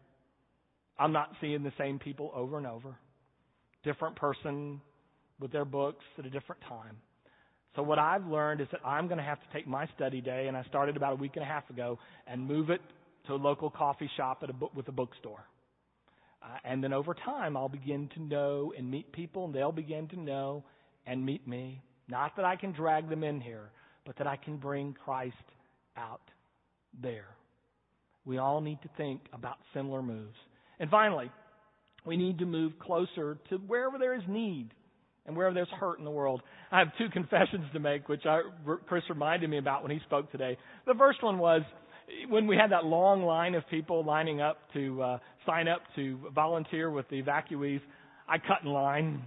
I'm 0.98 1.12
not 1.12 1.34
seeing 1.40 1.62
the 1.62 1.72
same 1.78 2.00
people 2.00 2.32
over 2.34 2.58
and 2.58 2.66
over. 2.66 2.96
Different 3.84 4.16
person 4.16 4.82
with 5.40 5.52
their 5.52 5.66
books 5.66 6.04
at 6.18 6.26
a 6.26 6.32
different 6.32 6.64
time. 6.68 6.98
So 7.76 7.84
what 7.84 8.00
I've 8.00 8.26
learned 8.26 8.60
is 8.60 8.68
that 8.72 8.82
I'm 8.84 9.06
going 9.06 9.20
to 9.20 9.24
have 9.24 9.40
to 9.40 9.48
take 9.54 9.68
my 9.68 9.88
study 9.96 10.20
day, 10.20 10.48
and 10.48 10.58
I 10.58 10.64
started 10.64 10.98
about 10.98 11.14
a 11.14 11.18
week 11.18 11.34
and 11.36 11.44
a 11.44 11.48
half 11.48 11.70
ago, 11.70 12.00
and 12.26 12.42
move 12.42 12.72
it 12.72 12.82
to 13.28 13.34
a 13.34 13.36
local 13.36 13.70
coffee 13.70 14.10
shop 14.18 14.40
at 14.42 14.50
a 14.50 14.54
book, 14.54 14.76
with 14.76 14.88
a 14.88 14.92
bookstore. 14.92 15.46
Uh, 16.42 16.58
and 16.64 16.84
then 16.84 16.94
over 16.94 17.14
time, 17.14 17.56
I'll 17.56 17.70
begin 17.70 18.10
to 18.16 18.22
know 18.22 18.74
and 18.78 18.90
meet 18.90 19.12
people, 19.12 19.46
and 19.46 19.54
they'll 19.54 19.72
begin 19.72 20.08
to 20.10 20.20
know 20.20 20.64
and 21.06 21.26
meet 21.26 21.48
me. 21.48 21.82
Not 22.08 22.36
that 22.36 22.46
I 22.46 22.56
can 22.56 22.72
drag 22.74 23.10
them 23.10 23.24
in 23.24 23.40
here, 23.40 23.70
but 24.06 24.18
that 24.18 24.28
I 24.28 24.38
can 24.38 24.58
bring 24.58 24.96
Christ 25.06 25.36
out 25.96 26.22
there. 27.02 27.28
We 28.26 28.38
all 28.38 28.62
need 28.62 28.82
to 28.84 28.90
think 28.98 29.22
about 29.34 29.58
similar 29.74 30.02
moves. 30.02 30.38
And 30.80 30.90
finally, 30.90 31.32
we 32.06 32.18
need 32.18 32.40
to 32.40 32.46
move 32.46 32.74
closer 32.80 33.38
to 33.50 33.58
wherever 33.58 33.98
there 33.98 34.16
is 34.16 34.24
need 34.28 34.70
and 35.26 35.36
wherever 35.36 35.54
there's 35.54 35.70
hurt 35.80 36.00
in 36.00 36.06
the 36.06 36.12
world. 36.12 36.42
I 36.72 36.80
have 36.80 36.90
two 36.98 37.10
confessions 37.14 37.66
to 37.74 37.80
make, 37.80 38.10
which 38.10 38.26
I, 38.26 38.42
Chris 38.88 39.04
reminded 39.10 39.50
me 39.50 39.58
about 39.58 39.84
when 39.84 39.92
he 39.92 40.00
spoke 40.06 40.32
today. 40.32 40.58
The 40.88 40.96
first 40.96 41.22
one 41.24 41.38
was 41.38 41.62
when 42.30 42.48
we 42.48 42.56
had 42.56 42.72
that 42.72 42.86
long 42.86 43.24
line 43.24 43.56
of 43.56 43.68
people 43.70 44.06
lining 44.06 44.42
up 44.42 44.58
to 44.74 45.02
uh, 45.02 45.18
sign 45.46 45.68
up 45.68 45.82
to 45.96 46.18
volunteer 46.34 46.90
with 46.90 47.08
the 47.10 47.22
evacuees, 47.22 47.82
I 48.28 48.38
cut 48.38 48.64
in 48.64 48.70
line. 48.70 49.24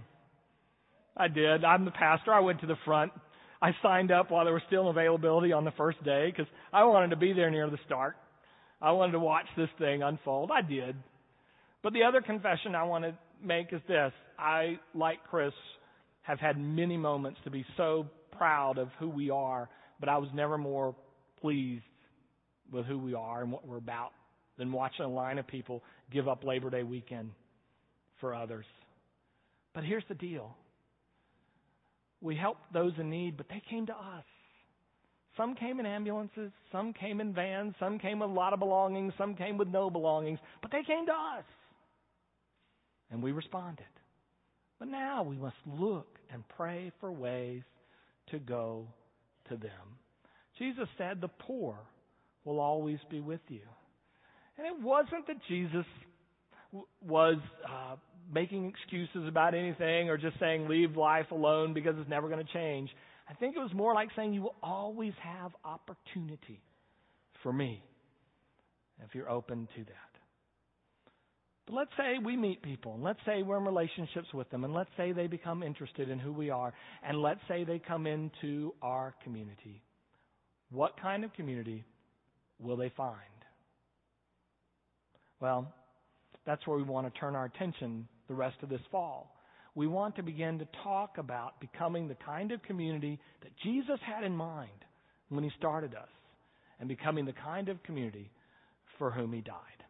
I 1.17 1.27
did. 1.27 1.63
I'm 1.63 1.85
the 1.85 1.91
pastor. 1.91 2.33
I 2.33 2.41
went 2.41 2.61
to 2.61 2.67
the 2.67 2.75
front. 2.83 3.11
I 3.61 3.71
signed 3.81 4.11
up 4.11 4.31
while 4.31 4.43
there 4.43 4.53
was 4.53 4.63
still 4.67 4.89
availability 4.89 5.53
on 5.53 5.63
the 5.63 5.71
first 5.71 6.03
day 6.03 6.27
because 6.29 6.51
I 6.73 6.83
wanted 6.83 7.11
to 7.11 7.15
be 7.15 7.33
there 7.33 7.49
near 7.49 7.69
the 7.69 7.79
start. 7.85 8.15
I 8.81 8.91
wanted 8.91 9.13
to 9.13 9.19
watch 9.19 9.45
this 9.55 9.69
thing 9.79 10.03
unfold. 10.03 10.51
I 10.51 10.61
did. 10.61 10.95
But 11.81 11.93
the 11.93 12.03
other 12.03 12.21
confession 12.21 12.75
I 12.75 12.83
want 12.83 13.05
to 13.05 13.17
make 13.43 13.71
is 13.71 13.81
this. 13.87 14.11
I, 14.37 14.77
like 14.93 15.19
Chris, 15.29 15.53
have 16.23 16.39
had 16.39 16.59
many 16.59 16.97
moments 16.97 17.39
to 17.45 17.51
be 17.51 17.65
so 17.77 18.07
proud 18.37 18.77
of 18.77 18.89
who 18.99 19.07
we 19.07 19.29
are, 19.29 19.69
but 19.99 20.09
I 20.09 20.17
was 20.17 20.29
never 20.33 20.57
more 20.57 20.95
pleased 21.39 21.83
with 22.71 22.85
who 22.85 22.97
we 22.97 23.13
are 23.13 23.41
and 23.41 23.51
what 23.51 23.67
we're 23.67 23.77
about 23.77 24.11
than 24.57 24.71
watching 24.71 25.05
a 25.05 25.09
line 25.09 25.37
of 25.37 25.47
people 25.47 25.83
give 26.11 26.27
up 26.27 26.43
Labor 26.43 26.69
Day 26.69 26.83
weekend 26.83 27.31
for 28.19 28.33
others. 28.33 28.65
But 29.73 29.83
here's 29.83 30.03
the 30.07 30.15
deal 30.15 30.55
we 32.21 32.35
helped 32.35 32.73
those 32.73 32.93
in 32.97 33.09
need, 33.09 33.37
but 33.37 33.47
they 33.49 33.61
came 33.69 33.85
to 33.85 33.93
us. 33.93 34.23
Some 35.37 35.53
came 35.53 35.79
in 35.79 35.85
ambulances, 35.85 36.51
some 36.71 36.93
came 36.93 37.19
in 37.19 37.33
vans, 37.33 37.75
some 37.79 37.99
came 37.99 38.19
with 38.19 38.29
a 38.29 38.33
lot 38.33 38.53
of 38.53 38.59
belongings, 38.59 39.13
some 39.17 39.35
came 39.35 39.57
with 39.57 39.67
no 39.67 39.89
belongings, 39.89 40.39
but 40.61 40.71
they 40.71 40.81
came 40.83 41.05
to 41.05 41.11
us. 41.11 41.43
And 43.11 43.21
we 43.21 43.33
responded. 43.33 43.85
But 44.79 44.87
now 44.87 45.23
we 45.23 45.35
must 45.35 45.55
look 45.67 46.07
and 46.31 46.43
pray 46.57 46.91
for 46.99 47.11
ways 47.11 47.63
to 48.31 48.39
go 48.39 48.87
to 49.49 49.57
them. 49.57 49.99
Jesus 50.57 50.87
said, 50.97 51.21
The 51.21 51.27
poor 51.27 51.77
will 52.45 52.59
always 52.59 52.99
be 53.09 53.19
with 53.19 53.41
you. 53.49 53.61
And 54.57 54.65
it 54.65 54.81
wasn't 54.81 55.27
that 55.27 55.37
Jesus 55.49 55.85
w- 56.71 56.87
was 57.05 57.37
uh, 57.67 57.95
making 58.33 58.67
excuses 58.67 59.27
about 59.27 59.53
anything 59.53 60.09
or 60.09 60.17
just 60.17 60.39
saying, 60.39 60.69
leave 60.69 60.95
life 60.95 61.31
alone 61.31 61.73
because 61.73 61.95
it's 61.99 62.09
never 62.09 62.29
going 62.29 62.45
to 62.45 62.53
change. 62.53 62.89
I 63.29 63.33
think 63.33 63.55
it 63.55 63.59
was 63.59 63.73
more 63.73 63.93
like 63.93 64.09
saying, 64.15 64.33
you 64.33 64.43
will 64.43 64.55
always 64.63 65.13
have 65.21 65.51
opportunity 65.65 66.61
for 67.43 67.51
me 67.51 67.83
if 69.03 69.13
you're 69.13 69.29
open 69.29 69.67
to 69.75 69.83
that. 69.83 70.15
But 71.65 71.73
let's 71.73 71.91
say 71.97 72.19
we 72.23 72.37
meet 72.37 72.61
people, 72.61 72.93
and 72.93 73.03
let's 73.03 73.19
say 73.25 73.41
we're 73.41 73.57
in 73.57 73.65
relationships 73.65 74.27
with 74.33 74.49
them, 74.51 74.63
and 74.63 74.73
let's 74.73 74.89
say 74.97 75.11
they 75.11 75.25
become 75.25 75.63
interested 75.63 76.09
in 76.09 76.19
who 76.19 76.31
we 76.31 76.51
are, 76.51 76.73
and 77.03 77.21
let's 77.21 77.39
say 77.47 77.63
they 77.63 77.79
come 77.79 78.05
into 78.05 78.73
our 78.83 79.15
community. 79.23 79.81
What 80.69 80.99
kind 81.01 81.23
of 81.23 81.33
community 81.33 81.83
will 82.59 82.77
they 82.77 82.91
find? 82.95 83.19
Well, 85.39 85.73
that's 86.45 86.65
where 86.65 86.77
we 86.77 86.83
want 86.83 87.11
to 87.11 87.19
turn 87.19 87.35
our 87.35 87.45
attention 87.45 88.07
the 88.27 88.33
rest 88.33 88.57
of 88.63 88.69
this 88.69 88.81
fall. 88.91 89.35
We 89.75 89.87
want 89.87 90.15
to 90.15 90.23
begin 90.23 90.57
to 90.59 90.67
talk 90.83 91.17
about 91.17 91.59
becoming 91.59 92.07
the 92.07 92.15
kind 92.15 92.51
of 92.51 92.63
community 92.63 93.19
that 93.41 93.51
Jesus 93.63 93.99
had 94.05 94.23
in 94.23 94.35
mind 94.35 94.69
when 95.29 95.43
he 95.43 95.51
started 95.57 95.93
us, 95.93 96.07
and 96.79 96.87
becoming 96.87 97.25
the 97.25 97.33
kind 97.33 97.67
of 97.67 97.81
community 97.83 98.31
for 98.97 99.11
whom 99.11 99.33
he 99.33 99.41
died. 99.41 99.84